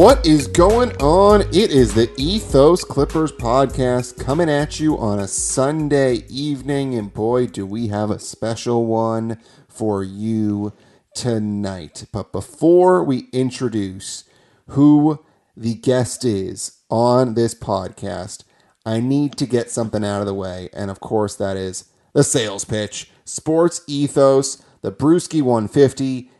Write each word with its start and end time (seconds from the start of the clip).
What 0.00 0.24
is 0.24 0.46
going 0.46 0.96
on? 0.96 1.42
It 1.52 1.70
is 1.70 1.92
the 1.92 2.10
Ethos 2.16 2.84
Clippers 2.84 3.32
podcast 3.32 4.18
coming 4.18 4.48
at 4.48 4.80
you 4.80 4.96
on 4.96 5.18
a 5.18 5.28
Sunday 5.28 6.24
evening, 6.30 6.94
and 6.94 7.12
boy, 7.12 7.46
do 7.46 7.66
we 7.66 7.88
have 7.88 8.10
a 8.10 8.18
special 8.18 8.86
one 8.86 9.38
for 9.68 10.02
you 10.02 10.72
tonight. 11.14 12.06
But 12.14 12.32
before 12.32 13.04
we 13.04 13.28
introduce 13.34 14.24
who 14.68 15.22
the 15.54 15.74
guest 15.74 16.24
is 16.24 16.78
on 16.88 17.34
this 17.34 17.54
podcast, 17.54 18.44
I 18.86 19.00
need 19.00 19.36
to 19.36 19.44
get 19.44 19.70
something 19.70 20.02
out 20.02 20.20
of 20.20 20.26
the 20.26 20.32
way, 20.32 20.70
and 20.72 20.90
of 20.90 21.00
course, 21.00 21.36
that 21.36 21.58
is 21.58 21.90
the 22.14 22.24
sales 22.24 22.64
pitch. 22.64 23.10
Sports 23.26 23.82
Ethos, 23.86 24.62
the 24.80 24.92
Brewski 24.92 25.42
150 25.42 26.30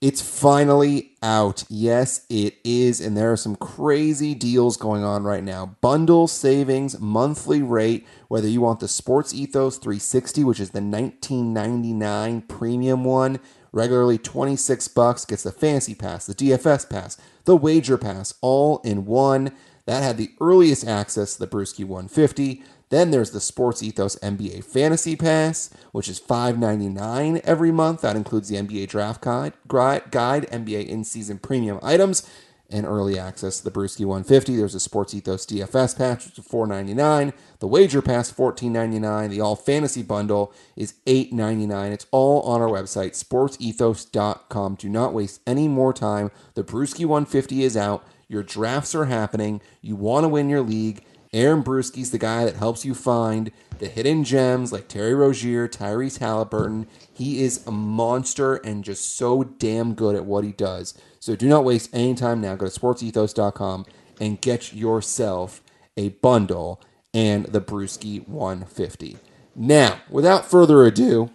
it's 0.00 0.20
finally 0.20 1.16
out. 1.22 1.64
Yes, 1.68 2.26
it 2.28 2.58
is. 2.64 3.00
And 3.00 3.16
there 3.16 3.32
are 3.32 3.36
some 3.36 3.56
crazy 3.56 4.34
deals 4.34 4.76
going 4.76 5.02
on 5.02 5.24
right 5.24 5.42
now. 5.42 5.76
Bundle 5.80 6.28
savings, 6.28 7.00
monthly 7.00 7.62
rate, 7.62 8.06
whether 8.28 8.48
you 8.48 8.60
want 8.60 8.80
the 8.80 8.88
Sports 8.88 9.32
Ethos 9.32 9.78
360, 9.78 10.44
which 10.44 10.60
is 10.60 10.70
the 10.70 10.82
1999 10.82 12.42
premium 12.42 13.04
one, 13.04 13.40
regularly 13.72 14.18
26 14.18 14.88
bucks, 14.88 15.24
gets 15.24 15.42
the 15.42 15.52
fancy 15.52 15.94
pass, 15.94 16.26
the 16.26 16.34
DFS 16.34 16.88
pass, 16.88 17.16
the 17.44 17.56
wager 17.56 17.96
pass, 17.96 18.34
all 18.42 18.78
in 18.84 19.06
one. 19.06 19.52
That 19.86 20.02
had 20.02 20.16
the 20.16 20.32
earliest 20.40 20.86
access 20.86 21.34
to 21.34 21.40
the 21.40 21.46
Brewski 21.46 21.84
150. 21.84 22.62
Then 22.88 23.10
there's 23.10 23.32
the 23.32 23.40
Sports 23.40 23.82
Ethos 23.82 24.16
NBA 24.16 24.64
Fantasy 24.64 25.16
Pass, 25.16 25.70
which 25.92 26.08
is 26.08 26.20
$5.99 26.20 27.40
every 27.44 27.72
month. 27.72 28.02
That 28.02 28.16
includes 28.16 28.48
the 28.48 28.56
NBA 28.56 28.88
Draft 28.88 29.22
Guide, 29.22 29.54
guide 29.68 30.46
NBA 30.50 30.86
in 30.86 31.02
season 31.02 31.38
premium 31.38 31.80
items, 31.82 32.28
and 32.70 32.86
early 32.86 33.18
access 33.18 33.58
to 33.58 33.64
the 33.64 33.70
Brewski 33.70 34.04
150. 34.04 34.56
There's 34.56 34.74
a 34.74 34.80
Sports 34.80 35.14
Ethos 35.14 35.46
DFS 35.46 35.96
Pass, 35.96 36.26
which 36.26 36.38
is 36.38 36.46
$4.99. 36.46 37.32
The 37.58 37.66
Wager 37.66 38.02
Pass, 38.02 38.32
$14.99. 38.32 39.30
The 39.30 39.40
All 39.40 39.56
Fantasy 39.56 40.02
Bundle 40.02 40.52
is 40.74 40.94
$8.99. 41.06 41.92
It's 41.92 42.06
all 42.10 42.42
on 42.42 42.60
our 42.60 42.68
website, 42.68 43.12
sportsethos.com. 43.12 44.74
Do 44.76 44.88
not 44.88 45.14
waste 45.14 45.40
any 45.46 45.68
more 45.68 45.92
time. 45.92 46.30
The 46.54 46.64
Brewski 46.64 47.04
150 47.04 47.62
is 47.62 47.76
out. 47.76 48.04
Your 48.28 48.42
drafts 48.42 48.94
are 48.94 49.06
happening. 49.06 49.60
You 49.80 49.96
want 49.96 50.24
to 50.24 50.28
win 50.28 50.48
your 50.48 50.62
league 50.62 51.04
Aaron 51.36 51.62
Brewski's 51.62 52.10
the 52.10 52.18
guy 52.18 52.46
that 52.46 52.56
helps 52.56 52.84
you 52.84 52.94
find 52.94 53.50
the 53.78 53.88
hidden 53.88 54.24
gems 54.24 54.72
like 54.72 54.88
Terry 54.88 55.14
Rozier, 55.14 55.68
Tyrese 55.68 56.18
Halliburton. 56.18 56.86
He 57.12 57.42
is 57.42 57.66
a 57.66 57.70
monster 57.70 58.56
and 58.56 58.82
just 58.82 59.16
so 59.16 59.44
damn 59.44 59.94
good 59.94 60.14
at 60.14 60.24
what 60.24 60.44
he 60.44 60.52
does. 60.52 60.94
So 61.20 61.36
do 61.36 61.46
not 61.46 61.64
waste 61.64 61.90
any 61.92 62.14
time 62.14 62.40
now. 62.40 62.56
Go 62.56 62.66
to 62.66 62.80
sportsethos.com 62.80 63.84
and 64.18 64.40
get 64.40 64.72
yourself 64.72 65.62
a 65.96 66.08
bundle 66.08 66.80
and 67.12 67.44
the 67.46 67.60
Brewski 67.60 68.26
150. 68.26 69.18
Now, 69.54 70.00
without 70.08 70.50
further 70.50 70.84
ado, 70.84 71.30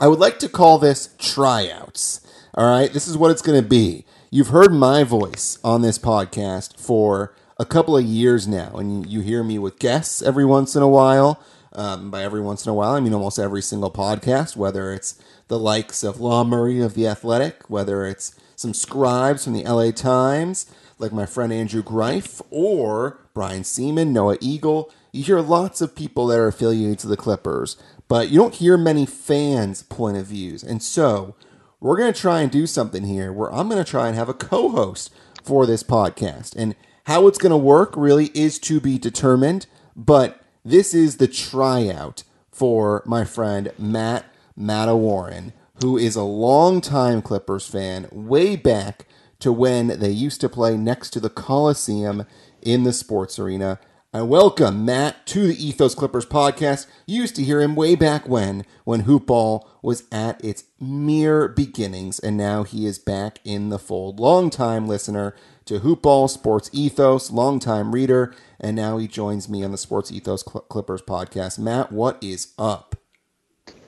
I 0.00 0.08
would 0.08 0.18
like 0.18 0.40
to 0.40 0.48
call 0.48 0.78
this 0.78 1.14
tryouts. 1.18 2.20
All 2.54 2.68
right, 2.68 2.92
this 2.92 3.06
is 3.06 3.16
what 3.16 3.30
it's 3.30 3.42
going 3.42 3.60
to 3.60 3.68
be. 3.68 4.04
You've 4.34 4.48
heard 4.48 4.72
my 4.72 5.04
voice 5.04 5.60
on 5.62 5.82
this 5.82 5.96
podcast 5.96 6.76
for 6.76 7.36
a 7.56 7.64
couple 7.64 7.96
of 7.96 8.04
years 8.04 8.48
now, 8.48 8.72
and 8.74 9.08
you 9.08 9.20
hear 9.20 9.44
me 9.44 9.60
with 9.60 9.78
guests 9.78 10.20
every 10.20 10.44
once 10.44 10.74
in 10.74 10.82
a 10.82 10.88
while. 10.88 11.40
Um, 11.72 12.10
by 12.10 12.24
every 12.24 12.40
once 12.40 12.66
in 12.66 12.70
a 12.70 12.74
while, 12.74 12.94
I 12.94 12.98
mean 12.98 13.14
almost 13.14 13.38
every 13.38 13.62
single 13.62 13.92
podcast, 13.92 14.56
whether 14.56 14.92
it's 14.92 15.22
the 15.46 15.56
likes 15.56 16.02
of 16.02 16.18
Law 16.18 16.42
Murray 16.42 16.80
of 16.80 16.94
The 16.94 17.06
Athletic, 17.06 17.70
whether 17.70 18.04
it's 18.06 18.34
some 18.56 18.74
scribes 18.74 19.44
from 19.44 19.52
the 19.52 19.62
LA 19.62 19.92
Times, 19.92 20.66
like 20.98 21.12
my 21.12 21.26
friend 21.26 21.52
Andrew 21.52 21.84
Greif, 21.84 22.42
or 22.50 23.20
Brian 23.34 23.62
Sieman, 23.62 24.08
Noah 24.08 24.38
Eagle. 24.40 24.92
You 25.12 25.22
hear 25.22 25.42
lots 25.42 25.80
of 25.80 25.94
people 25.94 26.26
that 26.26 26.40
are 26.40 26.48
affiliated 26.48 26.98
to 26.98 27.06
the 27.06 27.16
Clippers, 27.16 27.76
but 28.08 28.30
you 28.30 28.38
don't 28.40 28.56
hear 28.56 28.76
many 28.76 29.06
fans' 29.06 29.84
point 29.84 30.16
of 30.16 30.26
views. 30.26 30.64
And 30.64 30.82
so 30.82 31.36
we're 31.84 31.98
going 31.98 32.10
to 32.10 32.18
try 32.18 32.40
and 32.40 32.50
do 32.50 32.66
something 32.66 33.04
here 33.04 33.30
where 33.30 33.52
I'm 33.52 33.68
going 33.68 33.84
to 33.84 33.88
try 33.88 34.08
and 34.08 34.16
have 34.16 34.30
a 34.30 34.34
co 34.34 34.70
host 34.70 35.12
for 35.42 35.66
this 35.66 35.82
podcast. 35.82 36.56
And 36.56 36.74
how 37.04 37.26
it's 37.26 37.36
going 37.36 37.50
to 37.50 37.58
work 37.58 37.92
really 37.94 38.28
is 38.28 38.58
to 38.60 38.80
be 38.80 38.96
determined, 38.96 39.66
but 39.94 40.40
this 40.64 40.94
is 40.94 41.18
the 41.18 41.28
tryout 41.28 42.22
for 42.50 43.02
my 43.04 43.26
friend 43.26 43.70
Matt 43.78 44.24
Matawaran, 44.58 45.52
who 45.82 45.98
is 45.98 46.16
a 46.16 46.22
longtime 46.22 47.20
Clippers 47.20 47.68
fan, 47.68 48.08
way 48.10 48.56
back 48.56 49.04
to 49.40 49.52
when 49.52 49.88
they 49.88 50.10
used 50.10 50.40
to 50.40 50.48
play 50.48 50.78
next 50.78 51.10
to 51.10 51.20
the 51.20 51.28
Coliseum 51.28 52.24
in 52.62 52.84
the 52.84 52.94
sports 52.94 53.38
arena. 53.38 53.78
I 54.16 54.22
welcome 54.22 54.84
Matt 54.84 55.26
to 55.26 55.48
the 55.48 55.66
Ethos 55.66 55.96
Clippers 55.96 56.24
podcast. 56.24 56.86
You 57.04 57.22
used 57.22 57.34
to 57.34 57.42
hear 57.42 57.60
him 57.60 57.74
way 57.74 57.96
back 57.96 58.28
when, 58.28 58.64
when 58.84 59.02
hoopball 59.02 59.66
was 59.82 60.04
at 60.12 60.42
its 60.44 60.62
mere 60.78 61.48
beginnings, 61.48 62.20
and 62.20 62.36
now 62.36 62.62
he 62.62 62.86
is 62.86 62.96
back 63.00 63.40
in 63.44 63.70
the 63.70 63.78
fold. 63.78 64.20
Long-time 64.20 64.86
listener 64.86 65.34
to 65.64 65.80
Hoopball 65.80 66.30
Sports 66.30 66.70
Ethos, 66.72 67.32
longtime 67.32 67.90
reader, 67.90 68.32
and 68.60 68.76
now 68.76 68.98
he 68.98 69.08
joins 69.08 69.48
me 69.48 69.64
on 69.64 69.72
the 69.72 69.76
Sports 69.76 70.12
Ethos 70.12 70.44
Clippers 70.44 71.02
podcast. 71.02 71.58
Matt, 71.58 71.90
what 71.90 72.22
is 72.22 72.52
up? 72.56 72.94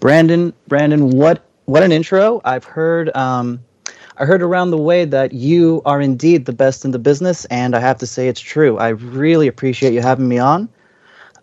Brandon, 0.00 0.54
Brandon, 0.66 1.10
what 1.10 1.44
what 1.66 1.84
an 1.84 1.92
intro! 1.92 2.40
I've 2.44 2.64
heard 2.64 3.14
um, 3.16 3.64
I 4.18 4.24
heard 4.24 4.42
around 4.42 4.70
the 4.70 4.78
way 4.78 5.04
that 5.04 5.32
you 5.32 5.82
are 5.84 6.00
indeed 6.00 6.46
the 6.46 6.52
best 6.52 6.84
in 6.84 6.90
the 6.90 6.98
business, 6.98 7.44
and 7.46 7.76
I 7.76 7.80
have 7.80 7.98
to 7.98 8.06
say 8.06 8.28
it's 8.28 8.40
true. 8.40 8.78
I 8.78 8.88
really 8.88 9.46
appreciate 9.46 9.92
you 9.92 10.00
having 10.00 10.28
me 10.28 10.38
on. 10.38 10.68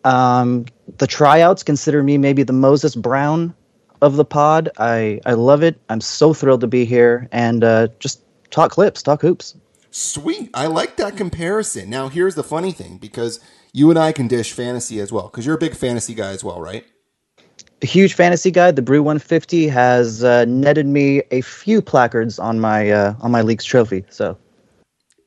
Um, 0.03 0.65
the 0.97 1.07
tryouts 1.07 1.63
consider 1.63 2.01
me 2.03 2.17
maybe 2.17 2.43
the 2.43 2.53
Moses 2.53 2.95
Brown 2.95 3.53
of 4.01 4.15
the 4.15 4.25
pod. 4.25 4.69
I, 4.77 5.21
I 5.25 5.33
love 5.33 5.63
it. 5.63 5.79
I'm 5.89 6.01
so 6.01 6.33
thrilled 6.33 6.61
to 6.61 6.67
be 6.67 6.83
here 6.83 7.29
and 7.31 7.63
uh, 7.63 7.87
just 7.99 8.21
talk 8.49 8.71
clips, 8.71 9.01
talk 9.01 9.21
hoops. 9.21 9.55
Sweet. 9.91 10.49
I 10.53 10.65
like 10.67 10.97
that 10.97 11.15
comparison. 11.15 11.89
Now, 11.89 12.09
here's 12.09 12.35
the 12.35 12.43
funny 12.43 12.71
thing 12.71 12.97
because 12.97 13.39
you 13.71 13.91
and 13.91 13.99
I 13.99 14.11
can 14.11 14.27
dish 14.27 14.51
fantasy 14.51 14.99
as 14.99 15.11
well 15.11 15.29
because 15.29 15.45
you're 15.45 15.55
a 15.55 15.59
big 15.59 15.75
fantasy 15.75 16.15
guy 16.15 16.31
as 16.31 16.43
well, 16.43 16.59
right? 16.59 16.85
A 17.83 17.85
huge 17.85 18.13
fantasy 18.13 18.49
guy. 18.49 18.71
The 18.71 18.81
Brew 18.81 19.03
150 19.03 19.67
has 19.67 20.23
uh, 20.23 20.45
netted 20.45 20.87
me 20.87 21.21
a 21.31 21.41
few 21.41 21.81
placards 21.81 22.39
on 22.39 22.59
my 22.59 22.89
uh, 22.89 23.13
on 23.19 23.29
my 23.31 23.41
league's 23.41 23.65
trophy. 23.65 24.05
So, 24.09 24.37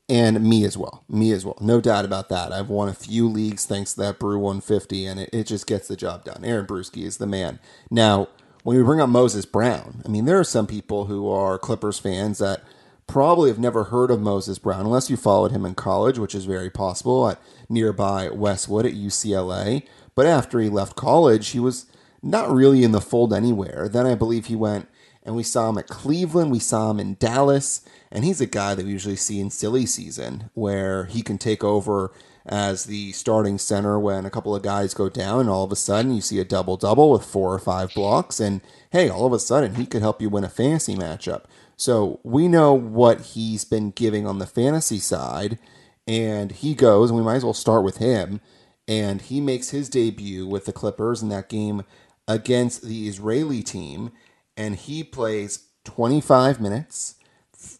and 0.08 0.42
me 0.42 0.64
as 0.64 0.76
well, 0.76 1.04
me 1.08 1.32
as 1.32 1.44
well, 1.44 1.58
no 1.60 1.80
doubt 1.80 2.04
about 2.04 2.30
that. 2.30 2.52
I've 2.52 2.70
won 2.70 2.88
a 2.88 2.94
few 2.94 3.28
leagues 3.28 3.66
thanks 3.66 3.92
to 3.94 4.00
that 4.00 4.18
Brew 4.18 4.38
150, 4.38 5.06
and 5.06 5.20
it, 5.20 5.30
it 5.32 5.46
just 5.46 5.66
gets 5.66 5.86
the 5.86 5.96
job 5.96 6.24
done. 6.24 6.44
Aaron 6.44 6.66
Brewski 6.66 7.04
is 7.04 7.18
the 7.18 7.26
man. 7.26 7.60
Now, 7.90 8.28
when 8.62 8.76
we 8.76 8.82
bring 8.82 9.00
up 9.00 9.10
Moses 9.10 9.44
Brown, 9.44 10.02
I 10.04 10.08
mean, 10.08 10.24
there 10.24 10.40
are 10.40 10.44
some 10.44 10.66
people 10.66 11.04
who 11.04 11.28
are 11.28 11.58
Clippers 11.58 11.98
fans 11.98 12.38
that 12.38 12.62
probably 13.06 13.50
have 13.50 13.58
never 13.58 13.84
heard 13.84 14.10
of 14.10 14.20
Moses 14.20 14.58
Brown 14.58 14.80
unless 14.80 15.10
you 15.10 15.16
followed 15.16 15.52
him 15.52 15.64
in 15.64 15.74
college, 15.74 16.18
which 16.18 16.34
is 16.34 16.44
very 16.44 16.70
possible 16.70 17.28
at 17.28 17.40
nearby 17.68 18.28
Westwood 18.30 18.86
at 18.86 18.94
UCLA. 18.94 19.82
But 20.14 20.26
after 20.26 20.58
he 20.58 20.68
left 20.68 20.96
college, 20.96 21.48
he 21.50 21.60
was 21.60 21.86
not 22.26 22.50
really 22.50 22.82
in 22.82 22.92
the 22.92 23.00
fold 23.00 23.32
anywhere. 23.32 23.88
Then 23.90 24.06
I 24.06 24.14
believe 24.14 24.46
he 24.46 24.56
went 24.56 24.88
and 25.22 25.34
we 25.34 25.42
saw 25.42 25.68
him 25.68 25.78
at 25.78 25.88
Cleveland, 25.88 26.52
we 26.52 26.60
saw 26.60 26.90
him 26.90 27.00
in 27.00 27.16
Dallas, 27.18 27.82
and 28.12 28.24
he's 28.24 28.40
a 28.40 28.46
guy 28.46 28.74
that 28.74 28.86
we 28.86 28.92
usually 28.92 29.16
see 29.16 29.40
in 29.40 29.50
silly 29.50 29.84
season 29.84 30.50
where 30.54 31.06
he 31.06 31.20
can 31.20 31.36
take 31.36 31.64
over 31.64 32.12
as 32.46 32.84
the 32.84 33.10
starting 33.10 33.58
center 33.58 33.98
when 33.98 34.24
a 34.24 34.30
couple 34.30 34.54
of 34.54 34.62
guys 34.62 34.94
go 34.94 35.08
down 35.08 35.40
and 35.40 35.50
all 35.50 35.64
of 35.64 35.72
a 35.72 35.76
sudden 35.76 36.14
you 36.14 36.20
see 36.20 36.38
a 36.38 36.44
double 36.44 36.76
double 36.76 37.10
with 37.10 37.24
four 37.24 37.52
or 37.52 37.58
five 37.58 37.92
blocks 37.92 38.38
and 38.38 38.60
hey, 38.90 39.08
all 39.08 39.26
of 39.26 39.32
a 39.32 39.38
sudden 39.40 39.74
he 39.74 39.84
could 39.84 40.00
help 40.00 40.22
you 40.22 40.30
win 40.30 40.44
a 40.44 40.48
fantasy 40.48 40.94
matchup. 40.94 41.44
So 41.76 42.20
we 42.22 42.46
know 42.46 42.72
what 42.72 43.20
he's 43.20 43.64
been 43.64 43.90
giving 43.90 44.28
on 44.28 44.38
the 44.38 44.46
fantasy 44.46 45.00
side 45.00 45.58
and 46.06 46.52
he 46.52 46.74
goes 46.74 47.10
and 47.10 47.18
we 47.18 47.24
might 47.24 47.36
as 47.36 47.44
well 47.44 47.52
start 47.52 47.82
with 47.82 47.96
him 47.96 48.40
and 48.86 49.22
he 49.22 49.40
makes 49.40 49.70
his 49.70 49.88
debut 49.88 50.46
with 50.46 50.66
the 50.66 50.72
Clippers 50.72 51.22
in 51.22 51.28
that 51.30 51.48
game 51.48 51.82
against 52.28 52.82
the 52.82 53.08
Israeli 53.08 53.62
team, 53.62 54.12
and 54.56 54.76
he 54.76 55.04
plays 55.04 55.68
25 55.84 56.60
minutes 56.60 57.14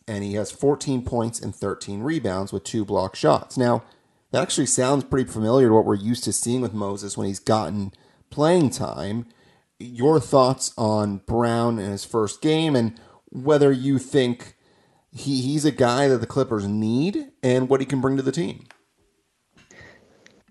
and 0.08 0.25
he 0.25 0.34
has 0.34 0.50
14 0.50 1.02
points 1.02 1.40
and 1.40 1.54
13 1.54 2.00
rebounds 2.00 2.52
with 2.52 2.64
two 2.64 2.84
block 2.84 3.14
shots. 3.14 3.56
Now, 3.56 3.82
that 4.32 4.43
actually 4.43 4.66
sounds 4.66 5.04
pretty 5.04 5.31
familiar 5.31 5.69
to 5.69 5.75
what 5.75 5.84
we're 5.84 5.94
used 5.94 6.25
to 6.25 6.32
seeing 6.32 6.60
with 6.60 6.72
Moses 6.72 7.16
when 7.16 7.26
he's 7.26 7.38
gotten 7.38 7.93
playing 8.31 8.70
time. 8.70 9.26
Your 9.78 10.20
thoughts 10.20 10.72
on 10.78 11.19
Brown 11.19 11.78
in 11.78 11.90
his 11.90 12.04
first 12.04 12.40
game 12.40 12.75
and 12.75 12.99
whether 13.31 13.70
you 13.70 13.99
think 13.99 14.56
he, 15.12 15.42
he's 15.42 15.64
a 15.64 15.70
guy 15.70 16.08
that 16.08 16.19
the 16.19 16.26
Clippers 16.26 16.66
need 16.66 17.28
and 17.42 17.69
what 17.69 17.81
he 17.81 17.87
can 17.87 18.00
bring 18.00 18.16
to 18.16 18.22
the 18.22 18.32
team? 18.32 18.64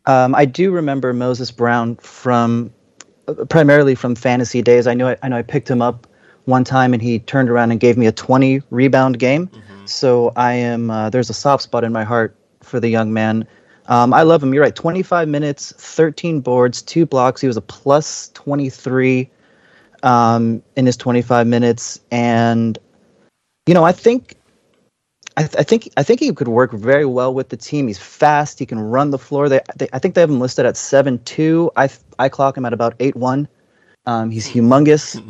Um, 0.05 0.35
I 0.35 0.45
do 0.45 0.71
remember 0.71 1.13
Moses 1.13 1.49
Brown 1.49 1.95
from 1.97 2.73
primarily 3.49 3.95
from 3.95 4.15
fantasy 4.15 4.61
days. 4.61 4.87
I 4.87 4.93
know 4.93 5.09
I, 5.09 5.17
I 5.23 5.29
know 5.29 5.37
I 5.37 5.41
picked 5.41 5.69
him 5.69 5.81
up 5.81 6.07
one 6.45 6.63
time 6.63 6.93
and 6.93 7.01
he 7.01 7.19
turned 7.19 7.49
around 7.49 7.71
and 7.71 7.79
gave 7.79 7.97
me 7.97 8.05
a 8.07 8.11
20 8.11 8.61
rebound 8.69 9.19
game. 9.19 9.47
Mm-hmm. 9.47 9.85
So 9.85 10.31
I 10.35 10.53
am. 10.53 10.89
Uh, 10.89 11.09
there's 11.09 11.29
a 11.29 11.33
soft 11.33 11.63
spot 11.63 11.83
in 11.83 11.91
my 11.91 12.03
heart 12.03 12.35
for 12.61 12.79
the 12.79 12.89
young 12.89 13.13
man. 13.13 13.47
Um, 13.87 14.13
I 14.13 14.23
love 14.23 14.41
him. 14.41 14.53
You're 14.53 14.63
right. 14.63 14.75
25 14.75 15.27
minutes, 15.27 15.73
13 15.77 16.41
boards, 16.41 16.81
two 16.81 17.05
blocks. 17.05 17.41
He 17.41 17.47
was 17.47 17.57
a 17.57 17.61
plus 17.61 18.29
23 18.33 19.29
um, 20.03 20.63
in 20.75 20.85
his 20.85 20.97
25 20.97 21.47
minutes, 21.47 21.99
and 22.11 22.77
you 23.67 23.73
know, 23.73 23.83
I 23.83 23.91
think 23.91 24.35
I, 25.37 25.41
th- 25.41 25.55
I, 25.57 25.63
think 25.63 25.89
I 25.97 26.03
think 26.03 26.21
he 26.21 26.31
could 26.31 26.47
work 26.47 26.71
very 26.71 27.05
well 27.05 27.33
with 27.33 27.49
the 27.49 27.57
team. 27.57 27.87
He's 27.87 27.97
fast. 27.97 28.57
He 28.57 28.65
can 28.65 28.79
run 28.79 29.11
the 29.11 29.17
floor. 29.19 29.49
They, 29.49 29.59
they 29.75 29.89
I 29.91 29.99
think 29.99 30.15
they 30.15 30.21
have 30.21 30.29
him 30.29 30.39
listed 30.39 30.65
at 30.65 30.77
seven 30.77 31.19
two. 31.25 31.71
I 31.75 31.89
I 32.19 32.29
clock 32.29 32.55
him 32.57 32.65
at 32.65 32.73
about 32.73 32.95
eight 32.99 33.15
one. 33.15 33.47
Um, 34.05 34.29
he's 34.29 34.47
humongous, 34.47 35.21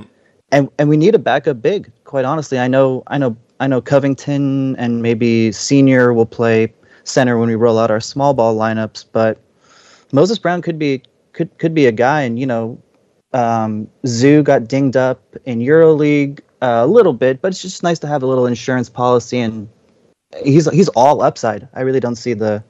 and 0.51 0.69
and 0.77 0.89
we 0.89 0.97
need 0.97 1.15
a 1.15 1.19
backup 1.19 1.61
big. 1.61 1.91
Quite 2.03 2.25
honestly, 2.25 2.59
I 2.59 2.67
know 2.67 3.03
I 3.07 3.17
know 3.17 3.35
I 3.59 3.67
know 3.67 3.81
Covington 3.81 4.75
and 4.75 5.01
maybe 5.01 5.51
Senior 5.51 6.13
will 6.13 6.25
play 6.25 6.73
center 7.03 7.37
when 7.37 7.49
we 7.49 7.55
roll 7.55 7.79
out 7.79 7.89
our 7.89 8.01
small 8.01 8.33
ball 8.33 8.55
lineups, 8.55 9.05
but 9.11 9.39
Moses 10.11 10.37
Brown 10.37 10.61
could 10.61 10.77
be 10.77 11.01
could 11.33 11.57
could 11.57 11.73
be 11.73 11.87
a 11.87 11.91
guy. 11.91 12.21
And 12.21 12.37
you 12.39 12.45
know, 12.45 12.77
um, 13.33 13.87
Zu 14.05 14.43
got 14.43 14.67
dinged 14.67 14.97
up 14.97 15.35
in 15.45 15.59
EuroLeague 15.59 16.41
uh, 16.61 16.81
a 16.83 16.87
little 16.87 17.13
bit, 17.13 17.41
but 17.41 17.49
it's 17.49 17.61
just 17.61 17.81
nice 17.81 17.99
to 17.99 18.07
have 18.07 18.21
a 18.21 18.27
little 18.27 18.45
insurance 18.45 18.89
policy 18.89 19.39
and 19.39 19.67
he's 20.43 20.69
he's 20.71 20.89
all 20.89 21.21
upside. 21.21 21.67
I 21.73 21.81
really 21.81 21.99
don't 21.99 22.15
see 22.15 22.33
the 22.33 22.63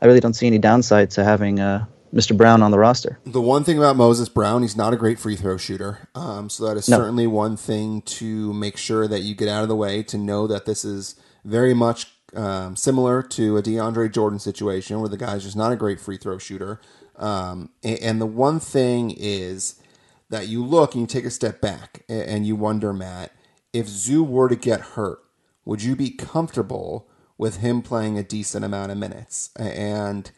I 0.00 0.06
really 0.06 0.20
don't 0.20 0.34
see 0.34 0.46
any 0.46 0.58
downside 0.58 1.10
to 1.12 1.24
having 1.24 1.60
uh, 1.60 1.86
Mr. 2.14 2.36
Brown 2.36 2.62
on 2.62 2.70
the 2.70 2.78
roster. 2.78 3.18
The 3.24 3.40
one 3.40 3.64
thing 3.64 3.78
about 3.78 3.96
Moses 3.96 4.28
Brown, 4.28 4.62
he's 4.62 4.76
not 4.76 4.92
a 4.92 4.96
great 4.96 5.18
free 5.18 5.36
throw 5.36 5.56
shooter. 5.56 6.08
Um, 6.14 6.48
so 6.48 6.66
that 6.66 6.76
is 6.76 6.88
no. 6.88 6.98
certainly 6.98 7.26
one 7.26 7.56
thing 7.56 8.02
to 8.02 8.52
make 8.52 8.76
sure 8.76 9.08
that 9.08 9.20
you 9.20 9.34
get 9.34 9.48
out 9.48 9.62
of 9.62 9.68
the 9.68 9.76
way 9.76 10.02
to 10.04 10.18
know 10.18 10.46
that 10.46 10.66
this 10.66 10.84
is 10.84 11.16
very 11.44 11.74
much 11.74 12.12
um, 12.34 12.76
similar 12.76 13.22
to 13.22 13.56
a 13.56 13.62
DeAndre 13.62 14.12
Jordan 14.12 14.38
situation 14.38 15.00
where 15.00 15.08
the 15.08 15.16
guy's 15.16 15.44
just 15.44 15.56
not 15.56 15.72
a 15.72 15.76
great 15.76 16.00
free 16.00 16.16
throw 16.16 16.38
shooter. 16.38 16.80
Um, 17.16 17.70
and, 17.82 17.98
and, 18.00 18.20
the 18.20 18.26
one 18.26 18.60
thing 18.60 19.10
is 19.16 19.80
that 20.28 20.48
you 20.48 20.62
look 20.62 20.94
and 20.94 21.00
you 21.02 21.06
take 21.06 21.24
a 21.24 21.30
step 21.30 21.62
back 21.62 22.04
and 22.10 22.46
you 22.46 22.56
wonder, 22.56 22.92
Matt, 22.92 23.32
if 23.72 23.88
Zu 23.88 24.22
were 24.22 24.50
to 24.50 24.56
get 24.56 24.80
hurt, 24.80 25.20
would 25.66 25.82
you 25.82 25.94
be 25.94 26.10
comfortable 26.10 27.06
with 27.36 27.58
him 27.58 27.82
playing 27.82 28.16
a 28.16 28.22
decent 28.22 28.64
amount 28.64 28.92
of 28.92 28.96
minutes? 28.96 29.50
And 29.56 30.30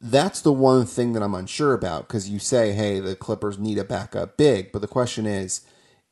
that's 0.00 0.42
the 0.42 0.52
one 0.52 0.84
thing 0.84 1.14
that 1.14 1.22
I'm 1.22 1.34
unsure 1.34 1.72
about 1.72 2.06
because 2.06 2.28
you 2.28 2.38
say, 2.38 2.72
hey, 2.72 3.00
the 3.00 3.16
Clippers 3.16 3.58
need 3.58 3.78
a 3.78 3.84
backup 3.84 4.36
big. 4.36 4.72
But 4.72 4.80
the 4.80 4.88
question 4.88 5.24
is, 5.24 5.62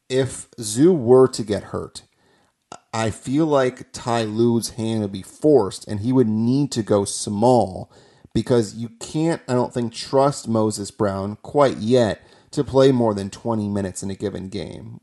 if 0.08 0.48
Zu 0.58 0.94
were 0.94 1.28
to 1.28 1.42
get 1.42 1.64
hurt, 1.64 2.02
I 2.94 3.10
feel 3.10 3.46
like 3.46 3.92
Ty 3.92 4.22
Lue's 4.22 4.70
hand 4.70 5.02
would 5.02 5.12
be 5.12 5.22
forced 5.22 5.86
and 5.86 6.00
he 6.00 6.12
would 6.12 6.28
need 6.28 6.72
to 6.72 6.82
go 6.82 7.04
small 7.04 7.92
because 8.32 8.74
you 8.74 8.90
can't, 9.00 9.42
I 9.48 9.54
don't 9.54 9.72
think, 9.72 9.92
trust 9.92 10.48
Moses 10.48 10.90
Brown 10.90 11.36
quite 11.42 11.78
yet 11.78 12.22
to 12.52 12.64
play 12.64 12.92
more 12.92 13.14
than 13.14 13.30
20 13.30 13.68
minutes 13.68 14.02
in 14.02 14.10
a 14.10 14.14
given 14.14 14.48
game. 14.48 15.00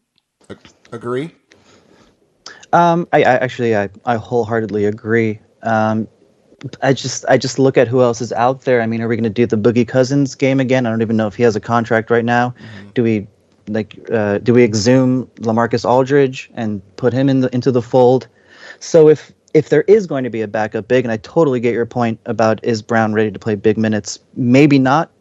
Agree? 0.91 1.35
Um, 2.73 3.07
I, 3.13 3.19
I, 3.19 3.35
actually 3.35 3.75
I, 3.77 3.89
I 4.05 4.17
wholeheartedly 4.17 4.85
agree. 4.85 5.39
Um, 5.61 6.07
I 6.81 6.93
just 6.93 7.25
I 7.29 7.37
just 7.37 7.59
look 7.59 7.77
at 7.77 7.87
who 7.87 8.01
else 8.01 8.19
is 8.19 8.33
out 8.33 8.61
there. 8.61 8.81
I 8.81 8.87
mean, 8.87 9.01
are 9.01 9.07
we 9.07 9.15
going 9.15 9.23
to 9.23 9.29
do 9.29 9.45
the 9.45 9.57
Boogie 9.57 9.87
Cousins 9.87 10.33
game 10.33 10.59
again? 10.59 10.85
I 10.85 10.89
don't 10.89 11.01
even 11.01 11.17
know 11.17 11.27
if 11.27 11.35
he 11.35 11.43
has 11.43 11.55
a 11.55 11.59
contract 11.59 12.09
right 12.09 12.25
now. 12.25 12.49
Mm-hmm. 12.49 12.89
Do 12.89 13.03
we 13.03 13.27
like 13.67 13.99
uh, 14.11 14.39
do 14.39 14.53
we 14.53 14.63
exhume 14.63 15.27
LaMarcus 15.41 15.87
Aldridge 15.87 16.49
and 16.53 16.81
put 16.95 17.13
him 17.13 17.29
in 17.29 17.41
the, 17.41 17.53
into 17.53 17.71
the 17.71 17.81
fold? 17.81 18.27
So 18.79 19.09
if 19.09 19.31
if 19.53 19.69
there 19.69 19.83
is 19.83 20.07
going 20.07 20.23
to 20.23 20.29
be 20.29 20.41
a 20.41 20.47
backup 20.47 20.87
big, 20.87 21.05
and 21.05 21.11
I 21.11 21.17
totally 21.17 21.59
get 21.59 21.73
your 21.73 21.85
point 21.85 22.19
about 22.25 22.63
is 22.63 22.81
Brown 22.81 23.13
ready 23.13 23.31
to 23.31 23.39
play 23.39 23.55
big 23.55 23.77
minutes? 23.77 24.19
Maybe 24.35 24.79
not. 24.79 25.11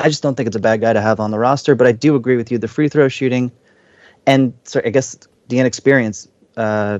I 0.00 0.08
just 0.08 0.22
don't 0.22 0.34
think 0.36 0.48
it's 0.48 0.56
a 0.56 0.60
bad 0.60 0.80
guy 0.80 0.92
to 0.92 1.00
have 1.00 1.20
on 1.20 1.30
the 1.30 1.38
roster. 1.38 1.74
But 1.74 1.86
I 1.86 1.92
do 1.92 2.14
agree 2.16 2.36
with 2.36 2.50
you. 2.50 2.58
The 2.58 2.68
free 2.68 2.88
throw 2.88 3.08
shooting, 3.08 3.52
and 4.26 4.52
sorry, 4.64 4.86
I 4.86 4.90
guess 4.90 5.16
the 5.48 5.60
inexperience 5.60 6.28
uh, 6.60 6.98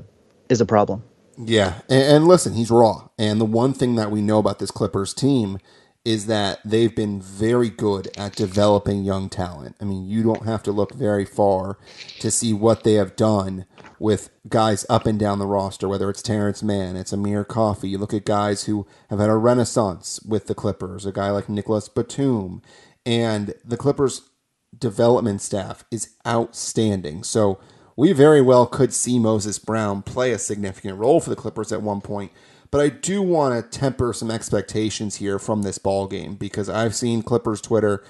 is 0.49 0.59
a 0.59 0.65
problem. 0.65 1.03
Yeah, 1.37 1.81
and, 1.87 2.03
and, 2.03 2.27
listen, 2.27 2.53
he's 2.53 2.71
raw. 2.71 3.09
And 3.17 3.39
the 3.39 3.45
one 3.45 3.73
thing 3.73 3.95
that 3.95 4.11
we 4.11 4.21
know 4.21 4.39
about 4.39 4.59
this 4.59 4.71
Clippers 4.71 5.13
team 5.13 5.59
is 6.03 6.25
that 6.25 6.59
they've 6.65 6.95
been 6.95 7.21
very 7.21 7.69
good 7.69 8.09
at 8.17 8.35
developing 8.35 9.03
young 9.03 9.29
talent. 9.29 9.75
I 9.79 9.85
mean, 9.85 10.09
you 10.09 10.23
don't 10.23 10.45
have 10.45 10.63
to 10.63 10.71
look 10.71 10.95
very 10.95 11.25
far 11.25 11.77
to 12.19 12.31
see 12.31 12.53
what 12.53 12.83
they 12.83 12.93
have 12.93 13.15
done 13.15 13.65
with 13.99 14.31
guys 14.49 14.83
up 14.89 15.05
and 15.05 15.19
down 15.19 15.37
the 15.37 15.45
roster, 15.45 15.87
whether 15.87 16.09
it's 16.09 16.23
Terance 16.23 16.63
Mann, 16.63 16.95
it's 16.95 17.13
Amir 17.13 17.45
Coffey. 17.45 17.89
You 17.89 17.99
look 17.99 18.15
at 18.15 18.25
guys 18.25 18.63
who 18.63 18.87
have 19.11 19.19
had 19.19 19.29
a 19.29 19.35
renaissance 19.35 20.19
with 20.23 20.47
the 20.47 20.55
Clippers, 20.55 21.05
a 21.05 21.11
guy 21.11 21.29
like 21.29 21.47
Nicolas 21.47 21.87
Batum. 21.87 22.63
And 23.05 23.53
the 23.63 23.77
Clippers 23.77 24.23
development 24.75 25.41
staff 25.41 25.83
is 25.91 26.15
outstanding. 26.25 27.23
So 27.23 27.59
we 27.95 28.13
very 28.13 28.41
well 28.41 28.65
could 28.65 28.93
see 28.93 29.19
Moses 29.19 29.59
Brown 29.59 30.01
play 30.01 30.31
a 30.31 30.37
significant 30.37 30.97
role 30.97 31.19
for 31.19 31.29
the 31.29 31.35
Clippers 31.35 31.71
at 31.71 31.81
one 31.81 32.01
point. 32.01 32.31
But 32.69 32.81
I 32.81 32.89
do 32.89 33.21
want 33.21 33.71
to 33.71 33.79
temper 33.79 34.13
some 34.13 34.31
expectations 34.31 35.17
here 35.17 35.37
from 35.37 35.63
this 35.63 35.77
ball 35.77 36.07
game 36.07 36.35
because 36.35 36.69
I've 36.69 36.95
seen 36.95 37.21
Clippers 37.21 37.59
Twitter 37.59 38.03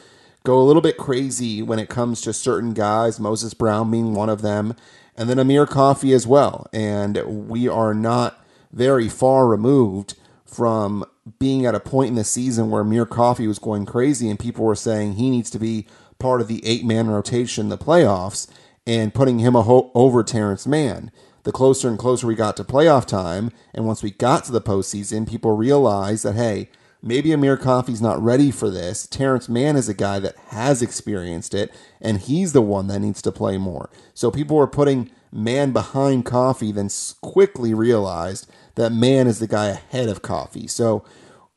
go 0.44 0.60
a 0.60 0.64
little 0.64 0.82
bit 0.82 0.98
crazy 0.98 1.62
when 1.62 1.80
it 1.80 1.90
comes 1.90 2.22
to 2.22 2.34
certain 2.34 2.74
guys, 2.74 3.20
Moses 3.20 3.54
Brown 3.56 3.90
being 3.90 4.14
one 4.14 4.30
of 4.30 4.42
them, 4.44 4.76
and 5.18 5.30
then 5.30 5.40
Amir 5.40 5.66
Coffey 5.66 6.14
as 6.14 6.28
well. 6.28 6.68
And 6.72 7.50
we 7.50 7.68
are 7.68 7.94
not 7.94 8.44
very 8.72 9.10
far 9.10 9.48
removed 9.48 10.16
from 10.46 11.06
being 11.40 11.66
at 11.66 11.76
a 11.76 11.80
point 11.80 12.10
in 12.10 12.16
the 12.16 12.24
season 12.24 12.70
where 12.70 12.82
Amir 12.82 13.06
Coffey 13.06 13.48
was 13.48 13.60
going 13.60 13.86
crazy 13.86 14.30
and 14.30 14.40
people 14.40 14.66
were 14.66 14.76
saying 14.76 15.14
he 15.14 15.30
needs 15.30 15.50
to 15.52 15.60
be 15.60 15.88
part 16.20 16.42
of 16.42 16.48
the 16.48 16.64
eight 16.66 16.86
man 16.86 17.10
rotation 17.10 17.66
in 17.66 17.70
the 17.70 17.78
playoffs 17.78 18.48
and 18.86 19.14
putting 19.14 19.40
him 19.40 19.54
ho- 19.54 19.92
over 19.94 20.24
Terance 20.24 20.66
Mann. 20.68 21.12
The 21.44 21.52
closer 21.52 21.88
and 21.88 21.98
closer 21.98 22.28
we 22.28 22.36
got 22.36 22.56
to 22.58 22.64
playoff 22.64 23.06
time, 23.06 23.52
and 23.74 23.86
once 23.86 24.04
we 24.04 24.12
got 24.12 24.44
to 24.46 24.52
the 24.52 24.62
postseason, 24.62 25.28
people 25.28 25.56
realized 25.56 26.24
that, 26.24 26.36
hey, 26.36 26.70
maybe 27.02 27.32
Amir 27.32 27.58
Coffey's 27.58 28.02
not 28.02 28.22
ready 28.22 28.52
for 28.52 28.70
this. 28.70 29.08
Terance 29.08 29.50
Mann 29.50 29.76
is 29.76 29.90
a 29.90 29.94
guy 29.96 30.20
that 30.20 30.36
has 30.50 30.82
experienced 30.82 31.54
it, 31.56 31.72
and 32.00 32.20
he's 32.20 32.54
the 32.54 32.62
one 32.62 32.88
that 32.88 33.00
needs 33.00 33.22
to 33.24 33.32
play 33.32 33.58
more. 33.58 33.90
So 34.14 34.30
people 34.30 34.58
were 34.58 34.68
putting 34.68 35.10
Mann 35.32 35.72
behind 35.72 36.26
Coffey, 36.26 36.72
then 36.72 36.90
quickly 37.22 37.74
realized 37.74 38.48
that 38.76 38.92
Mann 38.92 39.28
is 39.28 39.40
the 39.40 39.48
guy 39.48 39.68
ahead 39.68 40.10
of 40.10 40.22
Coffey. 40.22 40.68
So 40.68 41.04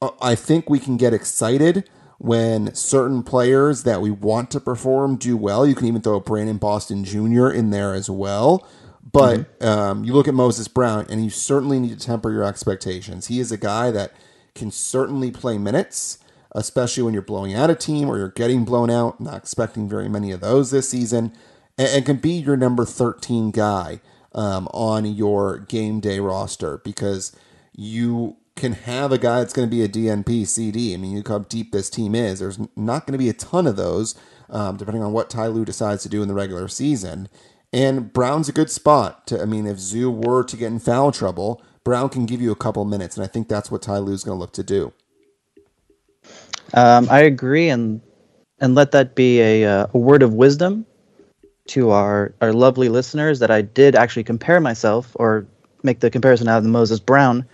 uh, 0.01 0.11
I 0.23 0.35
think 0.35 0.71
we 0.71 0.79
can 0.79 0.97
get 0.97 1.13
excited 1.13 1.89
when 2.25 2.75
certain 2.75 3.23
players 3.23 3.83
that 3.83 4.01
we 4.01 4.11
want 4.11 4.51
to 4.51 4.59
perform 4.59 5.15
do 5.15 5.37
well. 5.37 5.67
You 5.67 5.75
can 5.75 5.87
even 5.87 6.01
throw 6.01 6.17
a 6.17 6.21
Brandon 6.21 6.57
Boston 6.57 7.05
Jr. 7.05 7.49
in 7.49 7.69
there 7.69 7.93
as 7.93 8.09
well. 8.09 8.67
But 9.13 9.59
mm-hmm. 9.59 9.67
um, 9.67 10.05
you 10.05 10.15
look 10.15 10.27
at 10.27 10.33
Moses 10.33 10.67
Brown, 10.67 11.05
and 11.11 11.23
you 11.23 11.29
certainly 11.29 11.79
need 11.79 12.01
to 12.01 12.07
temper 12.07 12.33
your 12.33 12.43
expectations. 12.43 13.27
He 13.27 13.41
is 13.41 13.53
a 13.53 13.59
guy 13.59 13.91
that 13.91 14.15
can 14.55 14.71
certainly 14.71 15.31
play 15.31 15.59
minutes, 15.59 16.17
especially 16.53 17.03
when 17.03 17.13
you're 17.13 17.23
blowing 17.23 17.53
out 17.53 17.69
a 17.69 17.75
team 17.75 18.09
or 18.09 18.17
you're 18.17 18.31
getting 18.31 18.65
blown 18.65 18.89
out. 18.89 19.21
not 19.21 19.37
expecting 19.37 19.87
very 19.87 20.09
many 20.09 20.33
of 20.33 20.41
those 20.41 20.71
this 20.71 20.89
season, 20.89 21.31
and, 21.77 21.89
and 21.89 22.07
can 22.07 22.17
be 22.17 22.33
your 22.33 22.57
number 22.57 22.87
13 22.87 23.51
guy 23.51 24.01
um, 24.33 24.67
on 24.73 25.05
your 25.05 25.59
game 25.59 26.01
day 26.01 26.21
roster 26.21 26.79
because 26.79 27.37
you 27.77 28.39
can 28.57 28.73
have 28.73 29.13
a 29.13 29.19
guy 29.19 29.41
that's 29.41 29.53
going 29.53 29.69
to 29.69 29.75
be 29.75 29.83
a 29.83 29.89
DNP 29.89 30.47
CD. 30.47 30.95
I 30.95 30.97
mean, 30.97 31.13
you 31.13 31.17
look 31.19 31.29
how 31.29 31.41
deep 31.41 31.73
this 31.73 31.91
team 31.91 32.15
is. 32.15 32.39
There's 32.39 32.59
not 32.77 33.07
going 33.07 33.13
to 33.13 33.19
be 33.19 33.29
a 33.29 33.35
ton 33.35 33.67
of 33.67 33.77
those, 33.77 34.15
um, 34.49 34.77
depending 34.77 35.03
on 35.03 35.13
what 35.13 35.31
Ty 35.31 35.49
Lue 35.49 35.65
decides 35.65 36.03
to 36.05 36.09
do 36.09 36.23
in 36.23 36.29
the 36.29 36.35
regular 36.35 36.69
season. 36.69 37.29
And 37.73 38.13
Brown's 38.13 38.49
a 38.49 38.53
good 38.53 38.71
spot. 38.71 39.27
To, 39.27 39.43
I 39.43 39.47
mean, 39.47 39.67
if 39.67 39.79
Zu 39.79 40.11
were 40.11 40.45
to 40.45 40.57
get 40.57 40.69
in 40.69 40.79
foul 40.79 41.11
trouble, 41.11 41.61
Brown 41.83 42.09
can 42.09 42.27
give 42.27 42.41
you 42.41 42.53
a 42.53 42.57
couple 42.57 42.85
minutes, 42.85 43.17
and 43.17 43.25
I 43.25 43.27
think 43.27 43.49
that's 43.49 43.71
what 43.71 43.83
Ty 43.83 43.99
Lue's 43.99 44.23
going 44.23 44.37
to 44.37 44.41
look 44.41 44.53
to 44.53 44.63
do. 44.63 44.93
Um, 46.73 47.09
I 47.11 47.21
agree, 47.21 47.69
and 47.69 48.01
and 48.61 48.75
let 48.75 48.93
that 48.93 49.15
be 49.15 49.41
a, 49.41 49.65
uh, 49.65 49.87
a 49.93 49.99
word 49.99 50.23
of 50.23 50.33
wisdom 50.33 50.87
to 51.67 51.91
our 51.91 52.35
our 52.41 52.53
lovely 52.53 52.89
listeners 52.89 53.41
that 53.41 53.51
I 53.51 53.63
did 53.63 53.97
actually 53.97 54.25
compare 54.25 54.61
myself 54.61 55.11
or 55.17 55.47
make 55.83 56.01
the 56.01 56.11
comparison 56.11 56.49
out 56.49 56.59
of 56.59 56.63
the 56.63 56.71
Moses 56.71 57.01
Brown 57.01 57.45